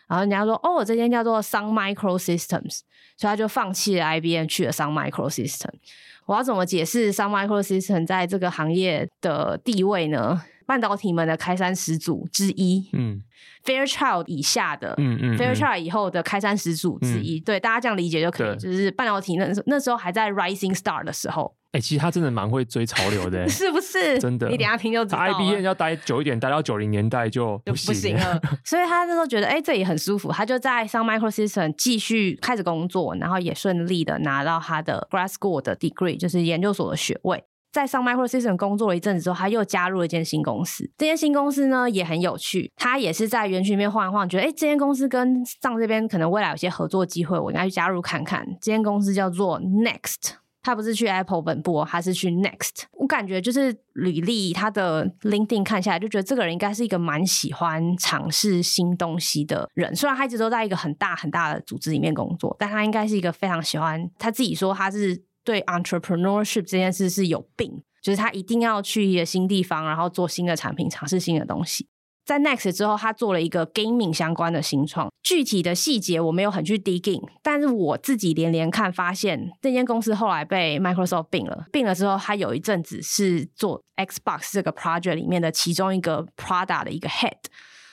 [0.07, 2.79] 然后人家说：“哦，这间叫做 Sun Microsystems，
[3.17, 5.79] 所以他就放弃了 IBM，去了 Sun Microsystems。
[6.25, 10.41] 我要怎么解释 Sun Microsystems 在这个行业的地位呢？
[10.65, 13.21] 半导体们的开山始祖之一，嗯
[13.65, 18.55] ，Fairchild 以下的，嗯嗯，嗯，Fairchild 以后的开山始祖之一，嗯、对，大家这样理解就可以。
[18.55, 24.19] 就是半导体那那时候还在 Rising Star 的时候。”哎、欸，其实他真的蛮会追潮流的， 是不是？
[24.19, 25.17] 真的，你等下听就知道。
[25.17, 28.39] IBM 要待久一点，待到九零年代就不行，了。
[28.63, 37.43] 所以他那时候觉得，哎、欸，这里很舒服，他就在 Sun Microsystems 继续开始工作，然后也顺利的拿到他的 Grad School 的 degree，就是研究所的学位。
[37.71, 40.87] 在 Sun Microsystems 工作了一阵子之后，他又加入了一间新公司。
[40.95, 48.45] 这间新公司呢也很有趣，他也是在园区里面晃一晃，觉得哎、欸，这间公司跟上这边可能未来有些合作机会，我应该去加入看看。
[48.61, 50.35] 这间公司叫做 Next。
[50.63, 52.85] 他不是去 Apple 本部，他是去 Next。
[52.93, 59.95] 我感觉就是履历，他的 LinkedIn 看下来，就觉得这个人应该是一个蛮喜欢尝试新东西的人。
[59.95, 64.09] 虽然他一直都在一个很大很大的组织里面工作，但他应该是一个非常喜欢。
[64.17, 67.83] 他自己说他是对 entrepreneurship 这件事是有病。
[68.01, 71.87] 就是他一定要去一个新地方，然后做新的产品，尝试新的东西。
[72.25, 87.31] 在 Next 之后，他做了一个 gaming 相关的新创，具体的细节我没有很去 dig in，但是我自己连连看，发现这间公司后来被 Microsoft 并了，并了之后，他有一阵子是做 Xbox 这个 project 里面的其中一个 Prada 的一个 head，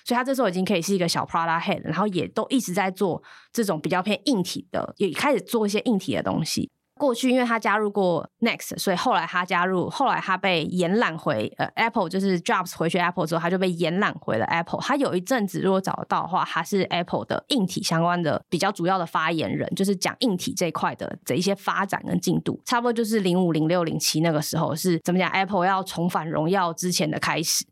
[0.05, 3.23] 所以他这时候已经可以是一个小 Prada head，然后也都一直在做
[3.53, 6.71] 这种比较偏硬体的，也开始做一些硬体的东西。
[7.01, 14.79] 过去，因为他加入过 Next，所以后来他加入，后来他被延揽回呃 Apple，就是 Jobs 回去 Apple 之后，他就被延揽回了 Apple。
[14.83, 22.61] 他有一阵子，如果找得到的话，他是 Apple 的硬体相关的比较主要的发言人，就是讲硬体这一块的的一些发展跟进度。
[22.67, 27.65] 差不多就是零五、零六、零七那个时候是怎么讲？Apple 要重返荣耀之前的开始。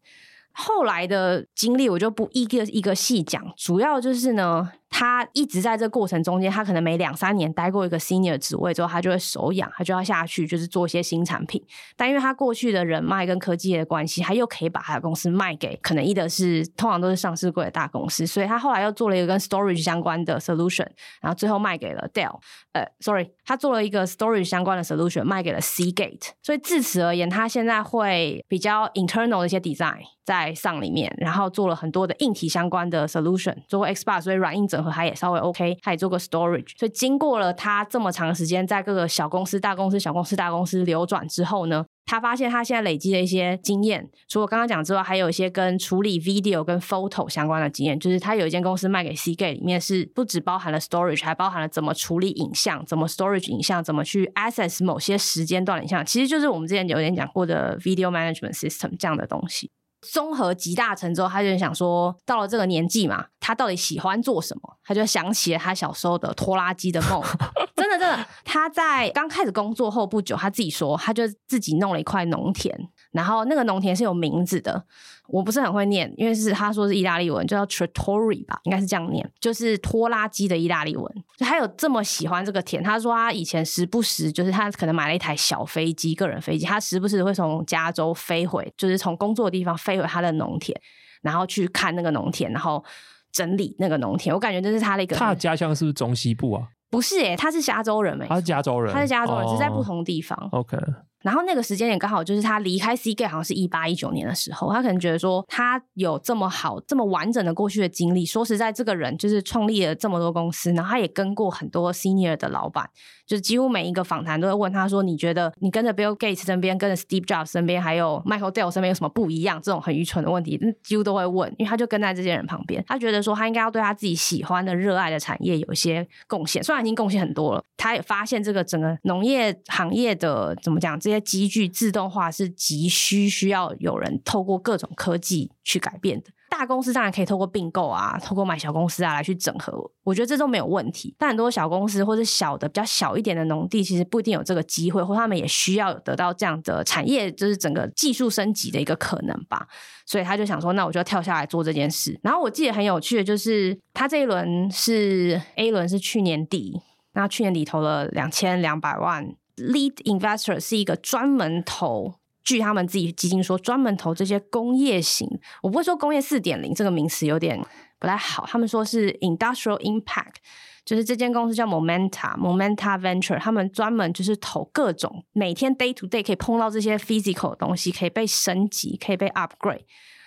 [0.53, 4.73] 后来的经历我就不一个一个细讲，主要就是呢。
[4.91, 11.63] 他一直在这过程中间，他可能每两三年待过一个 senior 职位之后，他就会手痒，他就要下去，就是做一些新产品。
[11.97, 20.87] 但因为他过去的人脉跟科技的关系，他又可以把他的公司卖给可能一的是通常都是上市柜的大公司，所以他后来又做了一个跟 storage 相关的 solution，
[21.21, 22.41] 然后最后卖给了 Dell。
[22.73, 26.31] 呃，sorry，他做了一个 storage 相关的 solution，卖给了 Seagate。
[26.43, 34.91] 所以自此而言，他现在会比较 internal 的一些 design 在上里面，然后做了很多的硬体相关的 solution，做过 Xbox，所以软硬整合。
[34.91, 47.99] 他也稍微 OK，他也做过 storage，所以经过了他这么长时间在各个小公司、大公司、小公司、大公司流转之后呢，他发现他现在累积的一些经验，除了刚刚讲之外，还有一些跟处理 video 跟 photo 相关的经验。
[47.99, 59.71] 就是他有一间公司卖给 Seagate，里面是不只包含了 storage，还包含了怎么处理影像、怎么 storage 影像、怎么去 access 某些时间段影像，其实就是我们之前有点讲过的 video management system 这样的东西。
[60.01, 64.77] 综合集大成之后，他就想说，到了这个年纪嘛，他到底喜欢做什么？
[64.85, 67.23] 他就想起了他小时候的拖拉机的梦。
[67.75, 72.77] 真的，真的，他在刚开始工作后不久，他自己说，他就自己弄了一块农田。
[73.19, 74.81] 然后那个农田是有名字的，
[75.27, 81.25] 我不是很会念，因为是他说是意大利文，就叫 trattori 吧，应该是这样念，就是拖拉机的意大利文。
[81.37, 90.81] 就他有这么喜欢这个田，他说他以前时不时就是他可能买了一台小飞机，个人飞机，他时不时会从加州飞回，就是从工作的地方飞回他的农田，
[91.23, 92.85] 然后去看那个农田，然后
[93.33, 94.33] 整理那个农田。
[94.33, 95.17] 我感觉这是他的一个。
[95.17, 96.69] 他的家乡是不是中西部啊？
[96.89, 100.39] 不是诶，他是加州人诶，他是加州人，他是加州人，只是在不同地方。
[100.53, 100.79] Oh, OK。
[101.23, 108.25] 然后那个时间点刚好就是他离开 C Gate，好像是一八一九年的时候，他可能觉得说他有这么好、这么完整的过去的经历。
[108.25, 112.89] 说实在，这个人就是创立了这么多公司，然后他也跟过很多 senior 的老板，
[113.27, 122.85] 就是几乎每一个访谈都会问他说：“你觉得你跟着 Bill Gates 身边、跟着 Steve Jobs 身边，还有 Michael Dell 身边有什么不一样？”这种很愚蠢的问题，几乎都会问，因为他就跟在这些人旁边。
[122.87, 136.27] 他觉得说他应该要对他自己喜欢的、热爱的产业有一些贡献，虽然已经贡献很多了，他也发现这个整个农业行业的怎么讲，这些机具自动化是急需需要有人透过各种科技去改变的。
[136.51, 141.15] 大公司当然可以透过并购啊，透过买小公司啊来去整合，我觉得这都没有问题。
[141.19, 149.67] 但很多小公司或者小的比较小一点的农地，其实不一定有这个机会，或他们也需要得到这样的产业，就是整个技术升级的一个可能吧。
[150.05, 152.19] 所以他就想说，那我就要跳下来做这件事。
[152.23, 156.81] 然后我记得很有趣的就是，他这一轮是 A 轮是去年底，
[157.13, 159.35] 那去年底投了两千两百万。
[159.59, 165.29] Lead Investor 是一个专门投，据他们自己基金说，专门投这些工业型。
[165.63, 167.61] 我不会说工业四点零这个名词有点
[167.99, 170.37] 不太好，他们说是 Industrial Impact，
[170.85, 179.85] 就是这间公司叫 Momenta，Momenta Venture，他们专门就是投各种每天 Day to Day 可以碰到这些 physical 的东西，可以被升级，可以被 upgrade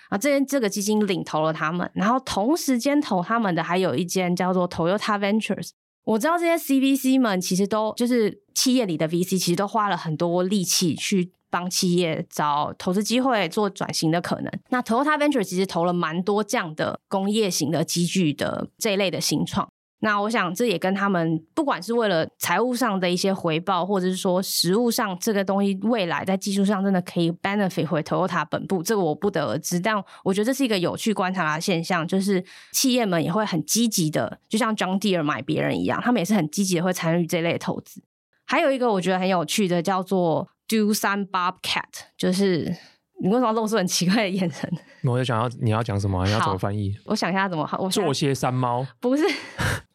[0.09, 0.17] 啊。
[0.17, 5.71] 这间这个基金领投了他们，然后同时间投他们的还有一间叫做 Toyota Ventures。
[6.03, 14.51] 我知道这些 CVC 们其实都就是企业里的 VC，其实都花了很多力气去帮企业找投资机会、做转型的可能。
[14.69, 19.69] 那 Toyota Venture 其实投了蛮多这样的工业型的机具的这一类的新创。
[20.03, 29.79] 那我想，这也跟他们不管是为了财务上的一些回报，或者是说实物上这个东西未来在技术上真的可以 benefit 回 Toyota 本部，这个我不得而知。
[29.79, 38.01] 但我觉得这是一个有趣观察的现象，就是企业们也会很积极的，就像 John Deere 买别人一样，他们也是很积极的会参与这类投资。
[38.45, 41.83] 还有一个我觉得很有趣的叫做 Doosan Bobcat，
[42.17, 42.75] 就是
[43.21, 44.67] 你为什么露出很奇怪的眼神？
[45.03, 46.25] 我就想要你要讲什么？
[46.25, 46.95] 你要怎么翻译？
[47.05, 47.77] 我想一下怎么好。
[47.79, 48.85] 我做些山猫？
[48.99, 49.23] 不是。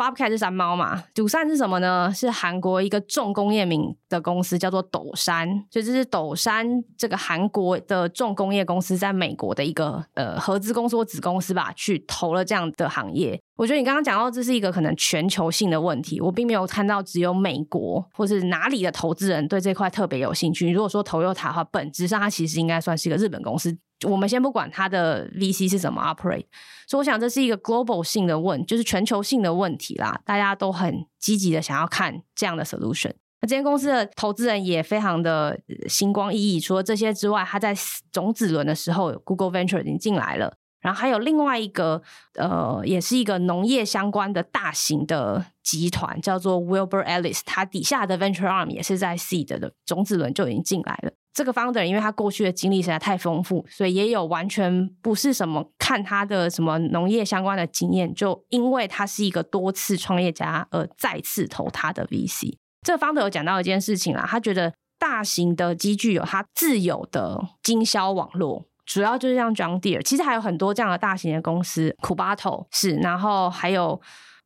[0.00, 2.10] Bobcat 是山猫嘛，Doosan 是什么呢？
[2.14, 13.38] 是韩国一个重工业名的公司，叫做斗山，所以这是斗山这个韩国的重工业公司在美国的一个呃合资公司或子公司吧，去投了这样的行业。
[13.56, 20.72] 我觉得你刚刚讲到这是一个可能全球性的问题，我并没有看到只有美国或是哪里的投资人对这块特别有兴趣。
[20.72, 23.76] 如果说 Toyota 的话，本质上它其实应该算是一个日本公司。
[24.08, 26.46] 我们先不管它的 VC 是怎么 operate，
[26.86, 30.20] 所以我想这是一个 global 性的问，就是全球性的问题啦。
[30.24, 33.12] 大家都很积极的想要看这样的 solution。
[33.42, 36.60] 那这间公司的投资人也非常的星光熠熠。
[36.60, 37.74] 除了这些之外，他在
[38.12, 40.54] 种子轮的时候，Google Venture 已经进来了。
[40.80, 42.02] 然后还有另外一个，
[42.36, 51.12] 呃，也是一个农业相关的大型的集团，叫做 Wilbur Ellis，它底下的 Venture Arm 也是在 Seed 的种子轮就已经进来了。
[51.32, 62.56] 这个 Founder 因为他过去的经历实在太丰富，所以也有完全不是什么看他的什么农业相关的经验，就因为他是一个多次创业家而再次投他的 VC。
[62.82, 68.66] 这个 Founder 有讲到一件事情啦，他觉得大型的机具有它自有的经销网络。
[68.86, 74.00] 主要就是像 John Deere，其实还有很多这样的大型的公司，Kubato 是，然后还有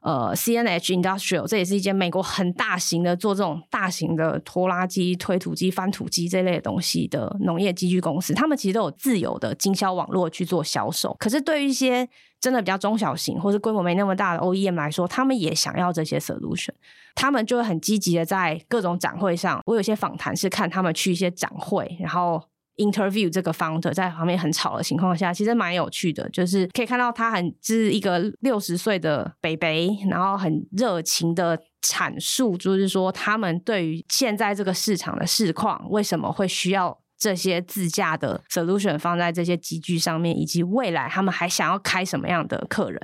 [0.04, 11.16] 呃 CNH Industrial，这也是一间美国很大型的做这种大型的拖拉机、推土机、翻土机这类的东西的农业机具公司，他们其实都有自有的经销网络去做销售。
[11.18, 12.06] 可是对于一些
[12.38, 16.74] 真的比较中小型或是规模没那么大的 OEM 来说，他们也想要这些 solution，
[17.14, 22.42] 他们就会很积极的在各种展会上，我有些访谈是看他们去一些展会，然后。
[22.76, 43.00] Interview 这个 founder 在旁边很吵的情况下，其实蛮有趣的，就是可以看到他很是一个六十岁的北北，然后很热情的阐述，就是说他们对于现在这个市场的市况，为什么会需要这些自驾的 solution 放在这些集具上面，以及未来他们还想要开什么样的客人。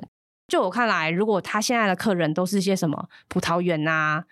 [0.49, 4.25] 就我看来，如果他现在的客人都是些什么葡萄园啊、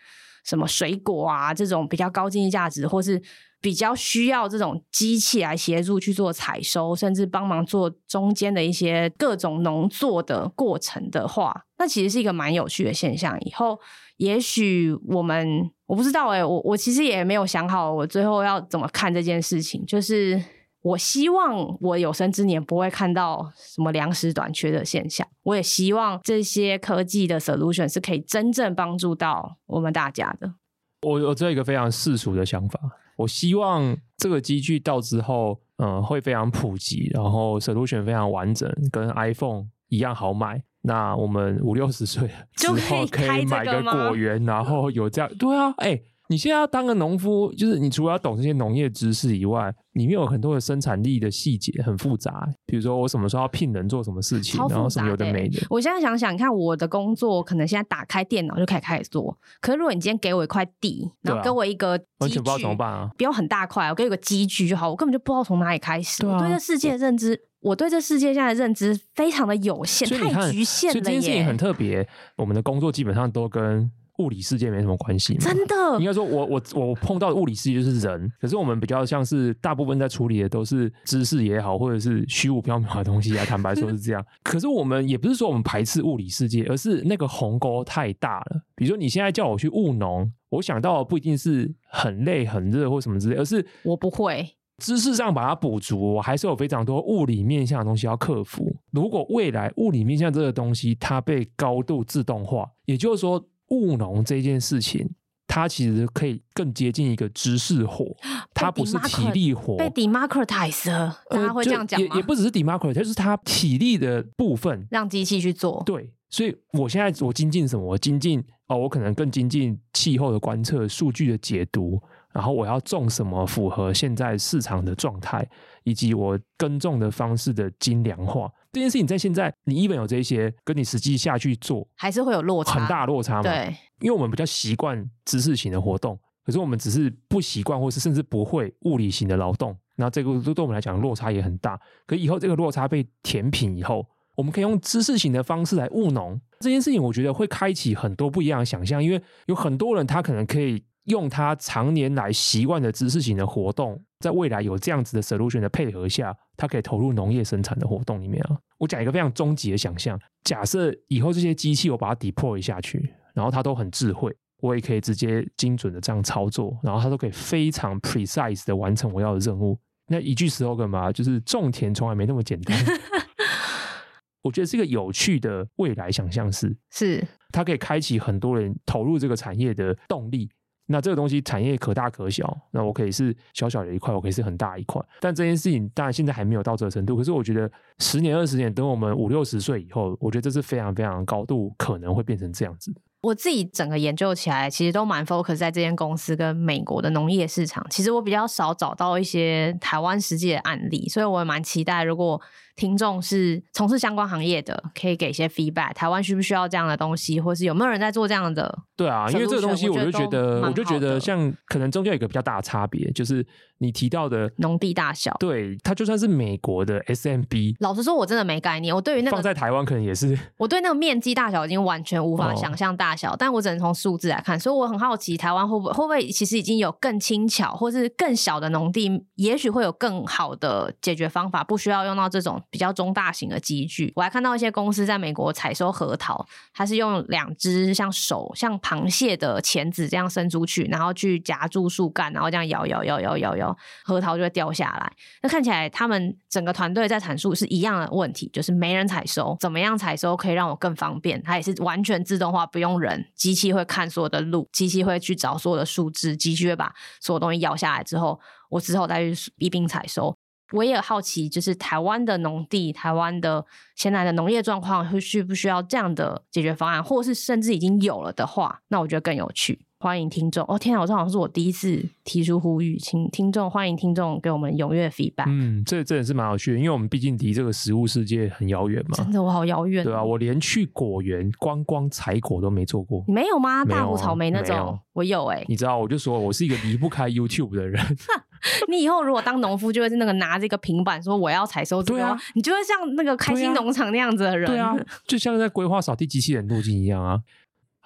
[0.45, 3.23] 什么水果啊这种比较高经济价值，或是
[3.61, 13.39] 比较需要这种机器来协助去做采收，甚至帮忙做中间的一些各种农作的过程的话，那其实是一个蛮有趣的现象。
[13.41, 13.79] 以后
[14.19, 19.85] 也许我们我不知道哎、我我其实也没有想好我最后要怎么看这件事情。
[19.87, 20.41] 就是
[20.83, 25.27] 我希望我有生之年不会看到什么粮食短缺的现象。
[25.43, 30.55] 我也希望这些科技的 solution 是可以真正帮助到我们大家的。
[31.03, 32.79] 我有这一个非常世俗的想法。
[33.19, 40.63] 我希望这个机具到之后，嗯、呃，会非常普及，然后 solution 非常完整，跟 iPhone 一样好买。
[40.83, 46.05] 那我们五六十岁之后可以买个果园，然后有这样，对啊，哎、欸。
[46.31, 52.47] 你现在要当个农夫，就是你除了要懂这些农业知识以外，里面有很多的生产力的细节很复杂。
[52.67, 55.67] 比如说我什么时候要聘人做什么事情，然后什么有的没的。
[55.71, 59.39] 我现在想想，你看我的工作，可能现在打开电脑就可以开始做。
[59.63, 63.11] 可是如果你今天给我一块地，然后给我一个机具，完全不知道怎么办啊！
[63.17, 66.21] 不要很大块，我给我一个机具就好，我根本就不知道从哪里开始。
[66.21, 71.01] 对啊，我对这世界的认知，我对这世界现在的认知非常的有限，太局限了耶。
[71.01, 72.07] 所以这件事情很特别，
[72.37, 73.91] 我们的工作基本上都跟。
[74.19, 75.75] 物理世界没什么关系，真的。
[75.99, 83.45] 应该说我，我我我碰到的物理世界就是人，可是我们比较像是大部分在处理的都是知识也好，或者是虚无缥缈的东西啊。
[83.45, 84.25] 坦白说是这样。
[84.43, 88.63] 可是我们也不是说我们排斥物理世界，而是那个鸿沟太大了。
[88.75, 98.75] 比如说你现在叫我去务农，我想到的不一定是很累、很热或什么之类，而是我不会知识上把它补足，我还是有非常多物理面向的东西要克服。
[98.91, 103.45] 如果未来物理面向这个东西它被高度自动化，也就是说。
[103.71, 105.09] 务农这件事情，
[105.47, 108.17] 它其实可以更接近一个知识活，
[108.55, 109.77] 它不是体力活。
[109.77, 112.07] 被 democratize 了，大家会这样讲吗？
[112.11, 115.83] 也也不只是 democratize，就是它体力的部分让机器去做。
[115.85, 117.85] 对，所以我现在我精进什么？
[117.85, 122.01] 我精进哦，我可能更精进气候的观测、数据的解读。
[122.31, 125.49] 然后我要种什么符合现在市场的状态，
[125.83, 133.43] 以及我耕种的方式的精良化，这件事情在现在你一本有这些，跟你实际下去做还是会有落差，很大落差嘛？
[133.43, 141.81] 对，因为我们比较习惯知识型的活动，可是我们只是不习惯，或是甚至不会物理型的劳动，那这个对我们来讲落差也很大。
[142.07, 144.07] 可以后这个落差被填平以后，
[144.37, 150.85] 我们可以用知识型的方式来务农，这件事情我觉得会开启很多不一样的想象，因为有很多人他可能可以。
[151.09, 158.59] 用他常年来习惯的知识型的活动，在未来有这样子的 solution 的配合下，它可以投入农业生产的活动里面啊。
[158.79, 169.79] 我讲一个非常终极的想象：假设以后这些机器我把它 deploy 下去，然后它都很智慧，我也可以直接精准的这样操作，然后它都可以非常 precise 的完成我要的任务。
[170.09, 172.77] 那一句 slogan 嘛，就是种田从来没那么简单。
[174.43, 180.49] 我觉得是一个有趣的未来想象是，是它可以开启很多人投入这个产业的动力。
[180.91, 185.01] 那这个东西产业可大可小，那我可以是小小的一块，我可以是很大一块。
[185.21, 192.93] 但这件事情当然现在还没有到这个程度，可是我觉得十年、二十年，等我们五六十岁以后，我觉得这是非常非常高度可能会变成这样子。
[193.21, 197.85] 我自己整个研究起来，其实都蛮 focus 在这间公司跟美国的农业市场。
[197.91, 202.41] 其实我比较少找到一些台湾实际的案例，所以我也蛮期待，如果
[202.77, 205.93] 听众是从事相关行业的，可以给一些 feedback。
[205.95, 208.79] 台湾需不需要这样的东西，或是有没有人在做这样的？
[208.99, 213.47] 对啊，因为这个东西，我就觉得，我就觉得像可能中间有一个比较大的差别，就是
[213.79, 218.93] 你提到的农地大小，对，它就算是美国的 SMB， 老实说，我真的没概念。
[218.93, 224.59] 我对于那个放在台湾可能也是， 我对那个面积大小已经完全无法想象大小，哦、但我只能从数字来看。
[224.59, 236.45] 所以我很好奇，台湾会不会会不会其实已经有更轻巧或是更小的农地，也许会有更好的解决方法，不需要用到这种比较中大型的机具，我还看到一些公司在美国采收核桃，
[236.75, 245.13] 它是用两只像手、像螃蟹的钳子这样伸出去，然后去夹住树干，然后这样摇摇摇摇摇摇，核桃就会掉下来。
[245.43, 251.43] 那看起来他们整个团队在阐述是一样的问题，就是没人采收，怎么样采收可以让我更方便？
[251.43, 260.35] 它也是完全自动化，不用人，机器会看所有的路，机器会去找所有的树枝，机器会把所有东西摇下来之后，我之后再去一并采收。
[260.73, 263.65] 我也好奇，就是台湾的农地，台湾的
[263.95, 269.87] 现在的农业状况，会需不需要这样的解决方案，或是甚至已经有了的话，那我觉得更有趣。
[270.01, 270.79] 欢迎听众哦！
[270.79, 275.47] 天啊，我这好像是我第一次提出呼吁，请听众欢迎听众给我们踊跃 feedback。
[275.49, 279.17] 嗯，这这也是蛮有趣的，因为我们毕竟离这个食物世界很遥远嘛。
[279.17, 280.05] 真的，我好遥远。
[280.05, 283.25] 对啊，我连去果园观光采果都没做过。
[283.27, 283.85] 你没有吗？
[283.85, 285.67] 大湖草莓那种，有我有哎、欸。
[285.69, 288.01] 你知道，我就说我是一个离不开 YouTube 的人。
[288.89, 294.71] 你以后如果当农夫，就会是那个拿着一个平板说我要采收这个，啊、你就会像那个开心农场那样子的人。
[294.71, 297.41] 对啊，对啊，就像在规划扫地机器人路径一样啊。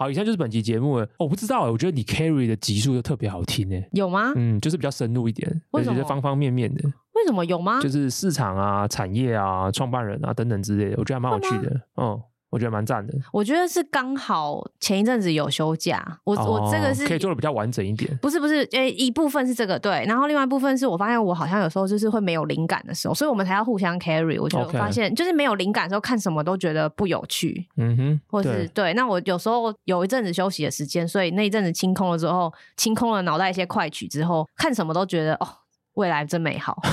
[0.03, 1.09] 好，以上就是本期节目了。
[1.16, 3.88] 我不知道，我觉得你 carry 的集数就特别好听诶。
[3.92, 4.32] 有吗？
[4.34, 6.03] 嗯，就是比较深入一点，或者是？
[6.03, 6.82] 方方面面的。
[7.14, 7.80] 为什么有吗？
[7.80, 11.80] 就是市场啊、产业啊、创办人啊等等之类的，我觉得还蛮有趣的。
[11.96, 12.20] 嗯。
[12.53, 13.14] 我觉得蛮赞的。
[13.32, 18.14] 我觉得是刚好前一阵子有休假，我、哦、我这个是可以做的比较完整一点。
[18.18, 24.38] 不是不是，诶，一部分是这个对，然后另外一部分是我发现我好像有时候就是会没有灵感的时候，所以我们才要互相 carry。
[24.38, 28.94] 我觉得我发现就是没有灵感的时候看什么都觉得不有趣，嗯哼，或是对，对。
[28.94, 35.48] 那我有时候有一阵子休息的时间，所以那一阵子清空了之后，清空了脑袋一些快曲之后，看什么都觉得哦，
[35.94, 36.76] 未来真美好。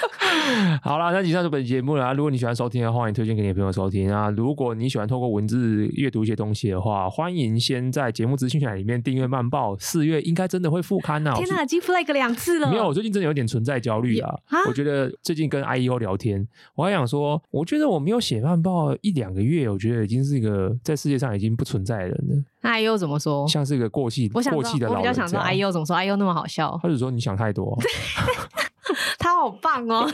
[0.82, 2.14] 好啦，那以上是本期节目了。
[2.14, 4.30] 如果你喜欢收听的话，欢迎推荐给你的朋友收听啊。
[4.30, 9.76] 如果你喜欢透过文字阅读一些东西的话，欢迎先在节目资讯栏里面订阅慢报。
[9.78, 11.36] 四月应该真的会复刊呐、啊！
[11.36, 12.70] 天哪，已经 flag 两次了。
[12.70, 14.34] 没有，我最近真的有点存在焦虑啊。
[14.68, 22.44] 我觉得最近跟 IEO 聊天，我还想说，我觉得我没有写慢报一两个月，我觉得已经是一个在世界上已经不存在的人了。
[22.62, 23.46] 那 IEO 怎么说？
[23.48, 25.02] 像是一个过气、过气的老人。
[25.02, 26.76] 我比较想说 IEO 怎么说？IEO 那么好笑？
[26.78, 27.76] 或者说你想太多？
[29.18, 30.08] 他好棒哦！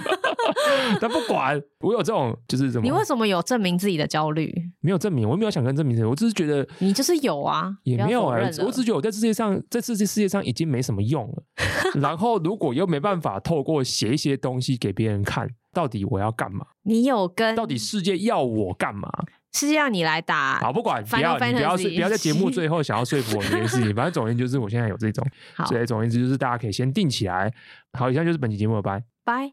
[1.00, 2.84] 但不管我有这种，就是怎么？
[2.84, 4.52] 你为什么有证明自己的焦虑？
[4.80, 8.38] 没有证明，我没有想跟证明谁，我只是觉得你就是有啊，也没有啊。
[8.64, 11.42] 我只觉得我在世界上，在这世世界上已经没什么用了。
[12.00, 16.66] 然后如果又没办法透过写一些东西给别人看，到底我要干嘛？
[16.82, 17.54] 你有跟？
[17.54, 19.10] 到底世界要我干嘛？
[19.53, 20.59] 是要你来打？
[20.61, 23.94] 好，不管，不要，你不要不要在节目最后想要说服我这件事情。
[23.94, 25.26] 反正总而言之，就是我现在有这种，
[25.66, 27.53] 所以总而言之就是大家可以先定起来。
[27.92, 29.50] 好，以上就是本期节目了，拜拜。